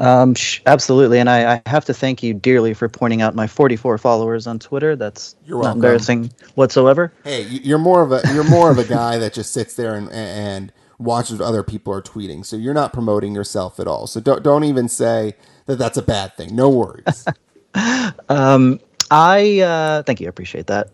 Um, 0.00 0.34
absolutely, 0.66 1.20
and 1.20 1.30
I, 1.30 1.54
I, 1.54 1.62
have 1.66 1.84
to 1.84 1.94
thank 1.94 2.20
you 2.20 2.34
dearly 2.34 2.74
for 2.74 2.88
pointing 2.88 3.22
out 3.22 3.36
my 3.36 3.46
44 3.46 3.96
followers 3.98 4.48
on 4.48 4.58
Twitter. 4.58 4.96
That's 4.96 5.36
you're 5.44 5.62
not 5.62 5.76
embarrassing 5.76 6.32
whatsoever. 6.56 7.12
Hey, 7.22 7.42
you're 7.42 7.78
more 7.78 8.02
of 8.02 8.10
a 8.10 8.20
you're 8.34 8.42
more 8.42 8.72
of 8.72 8.78
a 8.78 8.84
guy 8.84 9.18
that 9.18 9.32
just 9.32 9.52
sits 9.52 9.76
there 9.76 9.94
and 9.94 10.10
and 10.10 10.72
watches 10.98 11.38
what 11.38 11.46
other 11.46 11.62
people 11.62 11.92
are 11.92 12.02
tweeting. 12.02 12.44
So 12.44 12.56
you're 12.56 12.74
not 12.74 12.92
promoting 12.92 13.36
yourself 13.36 13.78
at 13.78 13.86
all. 13.86 14.08
So 14.08 14.18
don't 14.18 14.42
don't 14.42 14.64
even 14.64 14.88
say 14.88 15.34
that 15.66 15.76
that's 15.76 15.96
a 15.96 16.02
bad 16.02 16.36
thing. 16.36 16.56
No 16.56 16.70
worries. 16.70 17.24
um, 18.28 18.80
I 19.12 19.60
uh, 19.60 20.02
thank 20.02 20.20
you. 20.20 20.26
I 20.26 20.30
appreciate 20.30 20.66
that. 20.66 20.90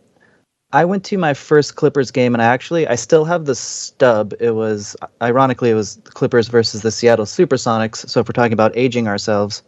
I 0.72 0.84
went 0.84 1.04
to 1.06 1.18
my 1.18 1.34
first 1.34 1.74
Clippers 1.74 2.10
game, 2.10 2.34
and 2.34 2.40
I 2.40 2.46
actually 2.46 2.86
I 2.86 2.94
still 2.94 3.24
have 3.24 3.44
the 3.44 3.54
stub. 3.54 4.34
It 4.38 4.52
was 4.52 4.96
ironically 5.20 5.70
it 5.70 5.74
was 5.74 5.96
the 5.96 6.12
Clippers 6.12 6.48
versus 6.48 6.82
the 6.82 6.92
Seattle 6.92 7.24
SuperSonics. 7.24 8.08
So 8.08 8.20
if 8.20 8.28
we're 8.28 8.32
talking 8.32 8.52
about 8.52 8.76
aging 8.76 9.08
ourselves, 9.08 9.62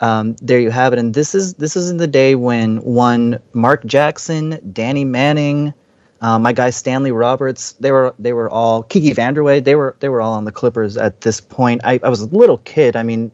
um, 0.00 0.34
there 0.42 0.58
you 0.58 0.70
have 0.70 0.92
it. 0.92 0.98
And 0.98 1.14
this 1.14 1.34
is 1.34 1.54
this 1.54 1.76
is 1.76 1.90
in 1.90 1.98
the 1.98 2.08
day 2.08 2.34
when 2.34 2.78
one 2.78 3.38
Mark 3.52 3.84
Jackson, 3.84 4.58
Danny 4.72 5.04
Manning, 5.04 5.72
uh, 6.20 6.38
my 6.38 6.52
guy 6.52 6.70
Stanley 6.70 7.12
Roberts, 7.12 7.72
they 7.74 7.92
were 7.92 8.12
they 8.18 8.32
were 8.32 8.50
all 8.50 8.82
Kiki 8.82 9.12
Vandeweghe. 9.12 9.62
They 9.62 9.76
were 9.76 9.96
they 10.00 10.08
were 10.08 10.20
all 10.20 10.34
on 10.34 10.44
the 10.44 10.52
Clippers 10.52 10.96
at 10.96 11.20
this 11.20 11.40
point. 11.40 11.80
I, 11.84 12.00
I 12.02 12.08
was 12.08 12.22
a 12.22 12.26
little 12.26 12.58
kid. 12.58 12.96
I 12.96 13.04
mean, 13.04 13.30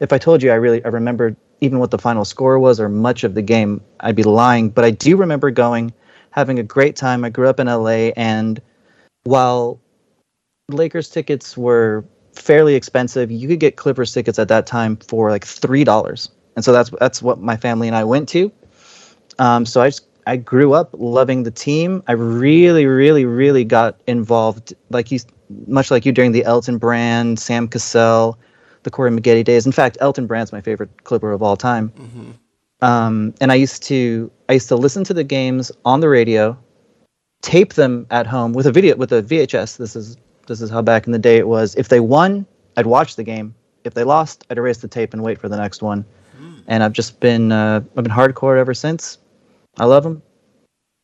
if 0.00 0.12
I 0.12 0.16
told 0.18 0.42
you 0.42 0.50
I 0.52 0.54
really 0.54 0.82
I 0.86 0.88
remembered 0.88 1.36
even 1.60 1.80
what 1.80 1.90
the 1.90 1.98
final 1.98 2.24
score 2.24 2.58
was 2.58 2.80
or 2.80 2.88
much 2.88 3.24
of 3.24 3.34
the 3.34 3.42
game, 3.42 3.82
I'd 4.00 4.16
be 4.16 4.22
lying. 4.22 4.70
But 4.70 4.84
I 4.84 4.90
do 4.90 5.16
remember 5.16 5.50
going, 5.50 5.92
having 6.38 6.58
a 6.58 6.62
great 6.62 6.96
time. 6.96 7.24
I 7.24 7.30
grew 7.30 7.48
up 7.48 7.60
in 7.60 7.66
LA, 7.66 8.12
and 8.16 8.60
while 9.24 9.80
Lakers 10.68 11.10
tickets 11.10 11.56
were 11.56 12.04
fairly 12.34 12.74
expensive, 12.74 13.30
you 13.30 13.48
could 13.48 13.60
get 13.60 13.76
Clippers 13.76 14.12
tickets 14.12 14.38
at 14.38 14.48
that 14.48 14.66
time 14.66 14.96
for 14.96 15.30
like 15.30 15.44
three 15.44 15.84
dollars, 15.84 16.30
and 16.56 16.64
so 16.64 16.72
that's 16.72 16.90
that's 17.00 17.20
what 17.20 17.40
my 17.40 17.56
family 17.56 17.88
and 17.88 17.96
I 17.96 18.04
went 18.04 18.28
to. 18.30 18.52
Um, 19.38 19.66
so 19.66 19.82
I 19.82 19.88
just 19.88 20.06
I 20.26 20.36
grew 20.36 20.74
up 20.74 20.90
loving 20.92 21.42
the 21.42 21.50
team. 21.50 22.02
I 22.06 22.12
really, 22.12 22.86
really, 22.86 23.24
really 23.24 23.64
got 23.64 24.00
involved, 24.06 24.74
like 24.90 25.10
you, 25.10 25.20
much 25.66 25.90
like 25.90 26.04
you 26.04 26.12
during 26.12 26.32
the 26.32 26.44
Elton 26.44 26.78
Brand, 26.78 27.38
Sam 27.38 27.66
Cassell, 27.66 28.38
the 28.82 28.90
Corey 28.90 29.10
Maggette 29.10 29.44
days. 29.44 29.64
In 29.64 29.72
fact, 29.72 29.96
Elton 30.00 30.26
Brand's 30.26 30.52
my 30.52 30.60
favorite 30.60 31.04
Clipper 31.04 31.32
of 31.32 31.42
all 31.42 31.56
time. 31.56 31.90
Mm-hmm. 31.90 32.30
Um, 32.80 33.34
and 33.40 33.50
I 33.50 33.56
used 33.56 33.82
to 33.84 34.30
I 34.48 34.54
used 34.54 34.68
to 34.68 34.76
listen 34.76 35.04
to 35.04 35.14
the 35.14 35.24
games 35.24 35.72
on 35.84 36.00
the 36.00 36.08
radio, 36.08 36.56
tape 37.42 37.74
them 37.74 38.06
at 38.10 38.26
home 38.26 38.52
with 38.52 38.66
a 38.66 38.72
video 38.72 38.96
with 38.96 39.12
a 39.12 39.22
VHS. 39.22 39.76
This 39.76 39.96
is 39.96 40.16
this 40.46 40.60
is 40.60 40.70
how 40.70 40.82
back 40.82 41.06
in 41.06 41.12
the 41.12 41.18
day 41.18 41.36
it 41.36 41.48
was. 41.48 41.74
If 41.74 41.88
they 41.88 42.00
won, 42.00 42.46
I'd 42.76 42.86
watch 42.86 43.16
the 43.16 43.24
game. 43.24 43.54
If 43.84 43.94
they 43.94 44.04
lost, 44.04 44.44
I'd 44.50 44.58
erase 44.58 44.78
the 44.78 44.88
tape 44.88 45.12
and 45.12 45.22
wait 45.22 45.38
for 45.38 45.48
the 45.48 45.56
next 45.56 45.82
one. 45.82 46.04
Mm. 46.40 46.62
And 46.66 46.82
I've 46.82 46.92
just 46.92 47.20
been 47.20 47.52
uh, 47.52 47.82
I've 47.96 48.04
been 48.04 48.12
hardcore 48.12 48.58
ever 48.58 48.74
since. 48.74 49.18
I 49.78 49.84
love 49.84 50.02
them, 50.02 50.22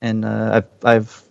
and 0.01 0.25
uh, 0.25 0.63
I've 0.85 0.85
I've 0.85 1.23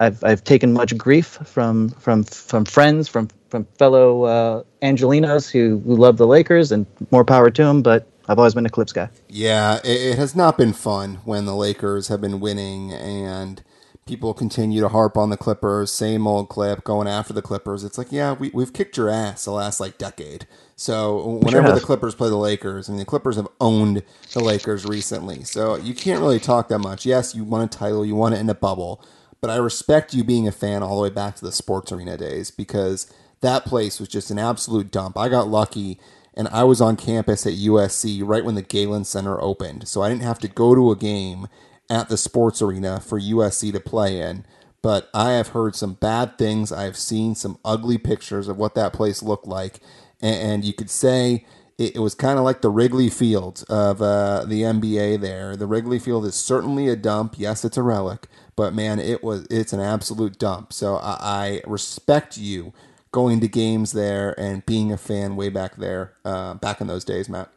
I've 0.00 0.24
I've 0.24 0.44
taken 0.44 0.72
much 0.72 0.96
grief 0.96 1.38
from 1.44 1.90
from 1.90 2.24
from 2.24 2.64
friends 2.64 3.08
from 3.08 3.28
from 3.48 3.64
fellow 3.78 4.24
uh, 4.24 4.62
Angelenos 4.82 5.50
who 5.50 5.80
who 5.84 5.96
love 5.96 6.16
the 6.16 6.26
Lakers, 6.26 6.72
and 6.72 6.86
more 7.10 7.24
power 7.24 7.50
to 7.50 7.64
them. 7.64 7.82
But 7.82 8.06
I've 8.28 8.38
always 8.38 8.54
been 8.54 8.66
a 8.66 8.70
Clips 8.70 8.92
guy. 8.92 9.08
Yeah, 9.28 9.78
it, 9.84 10.12
it 10.12 10.18
has 10.18 10.36
not 10.36 10.58
been 10.58 10.74
fun 10.74 11.20
when 11.24 11.46
the 11.46 11.56
Lakers 11.56 12.08
have 12.08 12.20
been 12.20 12.40
winning 12.40 12.92
and 12.92 13.62
people 14.08 14.34
continue 14.34 14.80
to 14.80 14.88
harp 14.88 15.16
on 15.16 15.30
the 15.30 15.36
Clippers, 15.36 15.92
same 15.92 16.26
old 16.26 16.48
clip, 16.48 16.82
going 16.82 17.06
after 17.06 17.32
the 17.32 17.42
Clippers. 17.42 17.84
It's 17.84 17.98
like, 17.98 18.10
yeah, 18.10 18.32
we, 18.32 18.50
we've 18.50 18.72
kicked 18.72 18.96
your 18.96 19.08
ass 19.08 19.44
the 19.44 19.52
last 19.52 19.80
like 19.80 19.98
decade. 19.98 20.46
So 20.76 21.40
whenever 21.42 21.68
sure 21.68 21.74
the 21.74 21.80
Clippers 21.80 22.14
play 22.14 22.28
the 22.28 22.36
Lakers, 22.36 22.88
I 22.88 22.92
mean, 22.92 23.00
the 23.00 23.04
Clippers 23.04 23.36
have 23.36 23.48
owned 23.60 24.02
the 24.32 24.40
Lakers 24.42 24.86
recently. 24.86 25.44
So 25.44 25.76
you 25.76 25.94
can't 25.94 26.20
really 26.20 26.40
talk 26.40 26.68
that 26.68 26.78
much. 26.78 27.04
Yes, 27.04 27.34
you 27.34 27.44
want 27.44 27.74
a 27.74 27.78
title, 27.78 28.04
you 28.04 28.14
want 28.14 28.34
it 28.34 28.38
in 28.38 28.48
a 28.48 28.54
bubble, 28.54 29.04
but 29.40 29.50
I 29.50 29.56
respect 29.56 30.14
you 30.14 30.24
being 30.24 30.48
a 30.48 30.52
fan 30.52 30.82
all 30.82 30.96
the 30.96 31.02
way 31.02 31.10
back 31.10 31.36
to 31.36 31.44
the 31.44 31.52
sports 31.52 31.92
arena 31.92 32.16
days 32.16 32.50
because 32.50 33.12
that 33.40 33.64
place 33.64 34.00
was 34.00 34.08
just 34.08 34.30
an 34.30 34.38
absolute 34.38 34.90
dump. 34.90 35.18
I 35.18 35.28
got 35.28 35.48
lucky 35.48 35.98
and 36.38 36.46
I 36.48 36.62
was 36.62 36.80
on 36.80 36.96
campus 36.96 37.46
at 37.46 37.54
USC 37.54 38.22
right 38.24 38.44
when 38.44 38.54
the 38.54 38.62
Galen 38.62 39.04
Center 39.04 39.42
opened. 39.42 39.88
So 39.88 40.02
I 40.02 40.08
didn't 40.08 40.22
have 40.22 40.38
to 40.38 40.48
go 40.48 40.72
to 40.72 40.92
a 40.92 40.96
game 40.96 41.48
at 41.90 42.08
the 42.08 42.16
sports 42.16 42.62
arena 42.62 43.00
for 43.00 43.20
USC 43.20 43.72
to 43.72 43.80
play 43.80 44.20
in. 44.20 44.46
But 44.80 45.10
I 45.12 45.32
have 45.32 45.48
heard 45.48 45.74
some 45.74 45.94
bad 45.94 46.38
things. 46.38 46.70
I 46.70 46.84
have 46.84 46.96
seen 46.96 47.34
some 47.34 47.58
ugly 47.64 47.98
pictures 47.98 48.46
of 48.46 48.56
what 48.56 48.76
that 48.76 48.92
place 48.92 49.20
looked 49.20 49.48
like. 49.48 49.80
And, 50.20 50.64
you 50.64 50.72
could 50.72 50.90
say 50.90 51.44
it, 51.76 51.98
was 51.98 52.14
kind 52.14 52.38
of 52.38 52.44
like 52.44 52.60
the 52.60 52.70
Wrigley 52.70 53.08
Field 53.08 53.64
of 53.68 54.00
uh, 54.00 54.44
the 54.44 54.62
NBA 54.62 55.20
there. 55.20 55.56
The 55.56 55.66
Wrigley 55.66 55.98
Field 55.98 56.24
is 56.24 56.36
certainly 56.36 56.88
a 56.88 56.96
dump. 56.96 57.34
Yes, 57.36 57.64
it's 57.64 57.76
a 57.76 57.82
relic, 57.82 58.26
but 58.56 58.74
man, 58.74 58.98
it 58.98 59.22
was 59.22 59.46
it's 59.48 59.72
an 59.72 59.78
absolute 59.78 60.38
dump. 60.38 60.72
So 60.72 60.96
I, 60.96 61.16
I 61.20 61.62
respect 61.66 62.36
you 62.36 62.72
going 63.12 63.40
to 63.40 63.48
games 63.48 63.92
there 63.92 64.38
and 64.38 64.64
being 64.66 64.92
a 64.92 64.96
fan 64.96 65.36
way 65.36 65.48
back 65.48 65.76
there, 65.76 66.14
uh, 66.24 66.54
back 66.54 66.80
in 66.80 66.86
those 66.86 67.04
days, 67.04 67.28
Matt. 67.28 67.50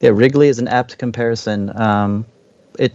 Yeah, 0.00 0.10
Wrigley 0.10 0.48
is 0.48 0.58
an 0.58 0.68
apt 0.68 0.98
comparison. 0.98 1.76
Um, 1.80 2.26
it 2.78 2.92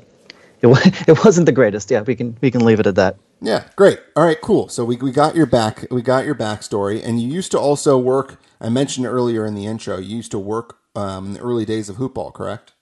it 0.62 0.68
it 1.08 1.24
wasn't 1.26 1.46
the 1.46 1.52
greatest. 1.52 1.92
Yeah, 1.92 2.02
we 2.02 2.16
can 2.16 2.38
we 2.42 2.52
can 2.52 2.64
leave 2.66 2.80
it 2.80 2.88
at 2.88 2.96
that. 2.96 3.18
Yeah, 3.42 3.66
great. 3.76 4.00
All 4.16 4.24
right, 4.24 4.40
cool. 4.40 4.70
So 4.70 4.86
we, 4.86 4.96
we 4.96 5.12
got 5.12 5.36
your 5.36 5.46
back 5.46 5.86
we 5.92 6.02
got 6.02 6.26
your 6.26 6.36
backstory, 6.36 7.04
and 7.04 7.22
you 7.22 7.28
used 7.28 7.52
to 7.52 7.60
also 7.60 7.98
work. 7.98 8.40
I 8.62 8.70
mentioned 8.70 9.06
earlier 9.06 9.46
in 9.46 9.56
the 9.56 9.66
intro, 9.66 9.98
you 9.98 10.16
used 10.16 10.32
to 10.32 10.40
work 10.40 10.78
um, 10.96 11.28
in 11.28 11.34
the 11.34 11.42
early 11.42 11.66
days 11.66 11.90
of 11.90 11.98
hoopball, 11.98 12.34
correct? 12.34 12.74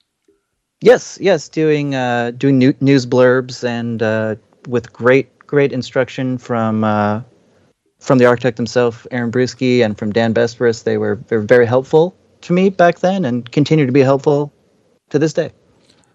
Yes, 0.80 1.18
yes, 1.20 1.48
doing 1.48 1.94
uh, 1.94 2.32
doing 2.32 2.58
new, 2.58 2.74
news 2.80 3.06
blurbs 3.06 3.64
and 3.64 4.02
uh, 4.02 4.36
with 4.68 4.92
great 4.92 5.36
great 5.46 5.72
instruction 5.72 6.38
from 6.38 6.84
uh, 6.84 7.22
from 8.02 8.18
the 8.18 8.26
architect 8.26 8.58
himself, 8.58 9.06
Aaron 9.10 9.30
Bruski, 9.30 9.84
and 9.84 9.96
from 9.96 10.12
Dan 10.12 10.34
Besbris. 10.34 10.84
They 10.84 10.98
were, 10.98 11.20
they 11.28 11.36
very 11.36 11.66
helpful 11.66 12.16
to 12.42 12.52
me 12.52 12.68
back 12.68 12.98
then 12.98 13.24
and 13.24 13.50
continue 13.52 13.86
to 13.86 13.92
be 13.92 14.00
helpful 14.00 14.52
to 15.10 15.18
this 15.18 15.32
day. 15.32 15.52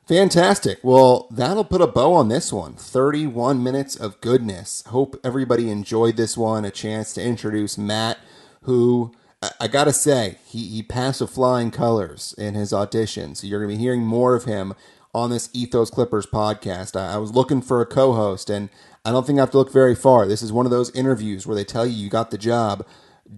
Fantastic. 0.08 0.80
Well, 0.84 1.28
that'll 1.32 1.66
put 1.66 1.82
a 1.82 1.88
bow 1.88 2.14
on 2.14 2.30
this 2.30 2.54
one. 2.54 2.76
31 2.76 3.62
minutes 3.62 3.96
of 3.96 4.22
goodness. 4.22 4.84
Hope 4.88 5.20
everybody 5.24 5.70
enjoyed 5.70 6.18
this 6.18 6.38
one. 6.38 6.64
A 6.66 6.72
chance 6.72 7.14
to 7.14 7.24
introduce 7.24 7.78
Matt, 7.78 8.18
who 8.62 9.14
I 9.60 9.68
gotta 9.68 9.94
say, 9.94 10.38
he, 10.46 10.68
he 10.68 10.82
passed 10.82 11.22
with 11.22 11.30
flying 11.30 11.72
colors 11.72 12.34
in 12.38 12.56
his 12.56 12.74
audition. 12.74 13.36
So 13.36 13.48
you're 13.48 13.60
gonna 13.60 13.74
be 13.74 13.80
hearing 13.82 14.02
more 14.02 14.36
of 14.36 14.46
him 14.46 14.74
on 15.18 15.32
this 15.32 15.50
Ethos 15.52 15.90
Clippers 15.90 16.28
podcast. 16.28 16.96
I, 16.96 17.16
I 17.16 17.18
was 17.18 17.32
looking 17.32 17.62
for 17.62 17.82
a 17.82 17.86
co 17.86 18.14
host, 18.14 18.52
and 18.52 18.70
I 19.04 19.12
don't 19.12 19.26
think 19.26 19.40
I 19.40 19.42
have 19.42 19.52
to 19.52 19.58
look 19.58 19.74
very 19.74 19.96
far. 19.96 20.28
This 20.28 20.44
is 20.44 20.52
one 20.54 20.68
of 20.68 20.72
those 20.72 20.92
interviews 20.92 21.48
where 21.48 21.56
they 21.56 21.64
tell 21.64 21.88
you 21.88 21.94
you 21.94 22.10
got 22.10 22.30
the 22.30 22.38
job 22.38 22.86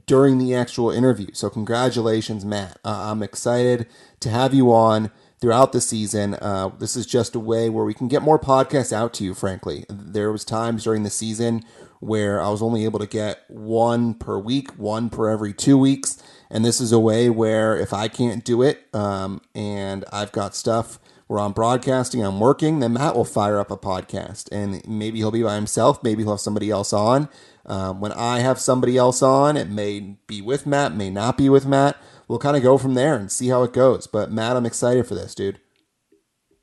during 0.06 0.38
the 0.38 0.54
actual 0.54 0.92
interview. 0.92 1.28
So, 1.32 1.50
congratulations, 1.50 2.44
Matt. 2.44 2.80
Uh, 2.84 3.12
I'm 3.12 3.24
excited 3.24 3.88
to 4.20 4.30
have 4.30 4.54
you 4.54 4.74
on 4.74 5.10
throughout 5.40 5.72
the 5.72 5.80
season. 5.80 6.34
Uh, 6.36 6.70
this 6.78 6.98
is 6.98 7.06
just 7.06 7.34
a 7.34 7.40
way 7.40 7.70
where 7.70 7.86
we 7.86 7.94
can 7.94 8.10
get 8.10 8.22
more 8.22 8.38
podcasts 8.38 8.92
out 8.92 9.14
to 9.14 9.24
you, 9.24 9.34
frankly. 9.34 9.86
There 9.90 10.34
was 10.34 10.44
times 10.44 10.84
during 10.84 11.04
the 11.04 11.10
season 11.10 11.64
where 12.02 12.42
I 12.42 12.50
was 12.50 12.62
only 12.62 12.84
able 12.84 13.00
to 13.00 13.08
get 13.08 13.46
one 13.48 14.16
per 14.16 14.38
week, 14.38 14.72
one 14.72 15.10
per 15.10 15.30
every 15.30 15.54
two 15.54 15.78
weeks. 15.78 16.22
And 16.50 16.66
this 16.66 16.82
is 16.82 16.92
a 16.92 17.00
way 17.00 17.30
where 17.30 17.78
if 17.78 17.94
I 17.94 18.10
can't 18.10 18.44
do 18.44 18.64
it 18.64 18.84
um, 18.94 19.42
and 19.56 20.04
I've 20.12 20.32
got 20.32 20.56
stuff 20.56 21.00
where 21.30 21.40
I'm 21.40 21.52
broadcasting, 21.52 22.24
I'm 22.24 22.40
working, 22.40 22.80
then 22.80 22.94
Matt 22.94 23.16
will 23.16 23.24
fire 23.24 23.60
up 23.60 23.70
a 23.70 23.78
podcast. 23.78 24.50
And 24.52 24.82
maybe 24.88 25.20
he'll 25.20 25.30
be 25.30 25.44
by 25.44 25.54
himself, 25.54 26.04
maybe 26.04 26.24
he'll 26.24 26.32
have 26.32 26.40
somebody 26.40 26.72
else 26.72 26.92
on. 26.92 27.30
Um, 27.68 28.02
when 28.02 28.12
I 28.14 28.40
have 28.40 28.60
somebody 28.60 28.98
else 28.98 29.22
on, 29.22 29.56
it 29.56 29.70
may 29.70 30.18
be 30.26 30.42
with 30.42 30.66
Matt, 30.66 30.96
may 30.96 31.12
not 31.12 31.38
be 31.38 31.48
with 31.48 31.68
Matt. 31.68 31.98
We'll 32.28 32.40
kind 32.40 32.58
of 32.58 32.64
go 32.64 32.80
from 32.80 32.96
there 32.96 33.16
and 33.16 33.32
see 33.32 33.50
how 33.50 33.62
it 33.62 33.74
goes. 33.74 34.08
But 34.08 34.32
Matt, 34.32 34.58
I'm 34.58 34.66
excited 34.66 35.06
for 35.06 35.14
this, 35.14 35.36
dude. 35.36 35.60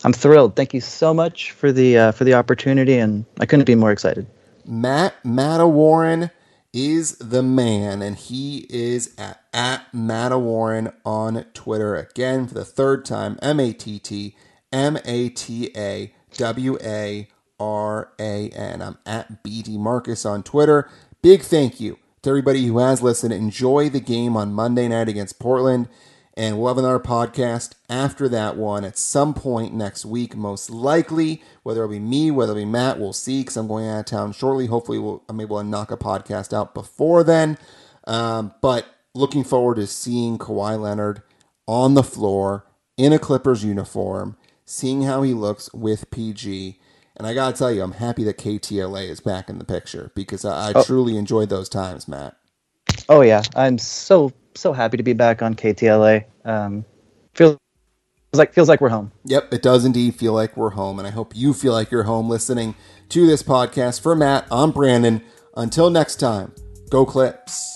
I'm 0.02 0.12
thrilled. 0.12 0.56
Thank 0.56 0.74
you 0.74 0.80
so 0.80 1.14
much 1.14 1.52
for 1.52 1.70
the 1.70 1.96
uh, 1.96 2.12
for 2.12 2.24
the 2.24 2.34
opportunity, 2.34 2.98
and 2.98 3.24
I 3.38 3.46
couldn't 3.46 3.66
be 3.66 3.76
more 3.76 3.92
excited. 3.92 4.26
Matt 4.64 5.14
Matawaran 5.22 6.32
is 6.72 7.16
the 7.18 7.42
man, 7.44 8.02
and 8.02 8.16
he 8.16 8.66
is 8.68 9.14
at, 9.16 9.40
at 9.52 9.92
Matawaran 9.92 10.92
on 11.04 11.44
Twitter 11.54 11.94
again 11.94 12.48
for 12.48 12.54
the 12.54 12.64
third 12.64 13.04
time. 13.04 13.38
M 13.40 13.60
A 13.60 13.72
T 13.72 14.00
T 14.00 14.34
M 14.76 14.98
A 15.06 15.30
T 15.30 15.70
A 15.74 16.12
W 16.36 16.76
A 16.82 17.26
R 17.58 18.12
A 18.20 18.50
N. 18.50 18.82
I'm 18.82 18.98
at 19.06 19.42
BD 19.42 19.78
Marcus 19.78 20.26
on 20.26 20.42
Twitter. 20.42 20.90
Big 21.22 21.40
thank 21.40 21.80
you 21.80 21.98
to 22.20 22.28
everybody 22.28 22.66
who 22.66 22.78
has 22.78 23.00
listened. 23.00 23.32
Enjoy 23.32 23.88
the 23.88 24.00
game 24.00 24.36
on 24.36 24.52
Monday 24.52 24.86
night 24.86 25.08
against 25.08 25.38
Portland. 25.38 25.88
And 26.34 26.58
we'll 26.58 26.68
have 26.68 26.76
another 26.76 26.98
podcast 26.98 27.72
after 27.88 28.28
that 28.28 28.58
one 28.58 28.84
at 28.84 28.98
some 28.98 29.32
point 29.32 29.72
next 29.72 30.04
week, 30.04 30.36
most 30.36 30.68
likely. 30.68 31.42
Whether 31.62 31.84
it'll 31.84 31.92
be 31.92 31.98
me, 31.98 32.30
whether 32.30 32.52
it'll 32.52 32.60
be 32.60 32.66
Matt, 32.66 32.98
we'll 32.98 33.14
see 33.14 33.40
because 33.40 33.56
I'm 33.56 33.68
going 33.68 33.88
out 33.88 34.00
of 34.00 34.04
town 34.04 34.32
shortly. 34.32 34.66
Hopefully, 34.66 34.98
we'll, 34.98 35.22
I'm 35.30 35.40
able 35.40 35.58
to 35.58 35.66
knock 35.66 35.90
a 35.90 35.96
podcast 35.96 36.52
out 36.52 36.74
before 36.74 37.24
then. 37.24 37.56
Um, 38.06 38.52
but 38.60 38.84
looking 39.14 39.42
forward 39.42 39.76
to 39.76 39.86
seeing 39.86 40.36
Kawhi 40.36 40.78
Leonard 40.78 41.22
on 41.66 41.94
the 41.94 42.02
floor 42.02 42.66
in 42.98 43.14
a 43.14 43.18
Clippers 43.18 43.64
uniform 43.64 44.36
seeing 44.66 45.02
how 45.02 45.22
he 45.22 45.32
looks 45.32 45.72
with 45.72 46.10
PG. 46.10 46.78
And 47.16 47.26
I 47.26 47.32
got 47.32 47.54
to 47.54 47.58
tell 47.58 47.72
you, 47.72 47.82
I'm 47.82 47.92
happy 47.92 48.24
that 48.24 48.36
KTLA 48.36 49.08
is 49.08 49.20
back 49.20 49.48
in 49.48 49.58
the 49.58 49.64
picture 49.64 50.12
because 50.14 50.44
I, 50.44 50.68
I 50.68 50.72
oh. 50.74 50.82
truly 50.82 51.16
enjoyed 51.16 51.48
those 51.48 51.70
times, 51.70 52.06
Matt. 52.06 52.36
Oh, 53.08 53.22
yeah. 53.22 53.42
I'm 53.54 53.78
so, 53.78 54.32
so 54.54 54.74
happy 54.74 54.98
to 54.98 55.02
be 55.02 55.14
back 55.14 55.40
on 55.40 55.54
KTLA. 55.54 56.24
Um, 56.44 56.84
feels 57.34 57.56
like 58.34 58.52
feels 58.52 58.68
like 58.68 58.80
we're 58.80 58.90
home. 58.90 59.12
Yep, 59.24 59.54
it 59.54 59.62
does 59.62 59.84
indeed 59.84 60.14
feel 60.14 60.34
like 60.34 60.56
we're 60.56 60.70
home, 60.70 60.98
and 60.98 61.08
I 61.08 61.10
hope 61.10 61.34
you 61.34 61.54
feel 61.54 61.72
like 61.72 61.90
you're 61.90 62.02
home 62.02 62.28
listening 62.28 62.74
to 63.08 63.26
this 63.26 63.42
podcast. 63.42 64.00
For 64.00 64.14
Matt, 64.14 64.46
I'm 64.50 64.72
Brandon. 64.72 65.22
Until 65.56 65.88
next 65.88 66.16
time, 66.16 66.52
go 66.90 67.06
Clips. 67.06 67.75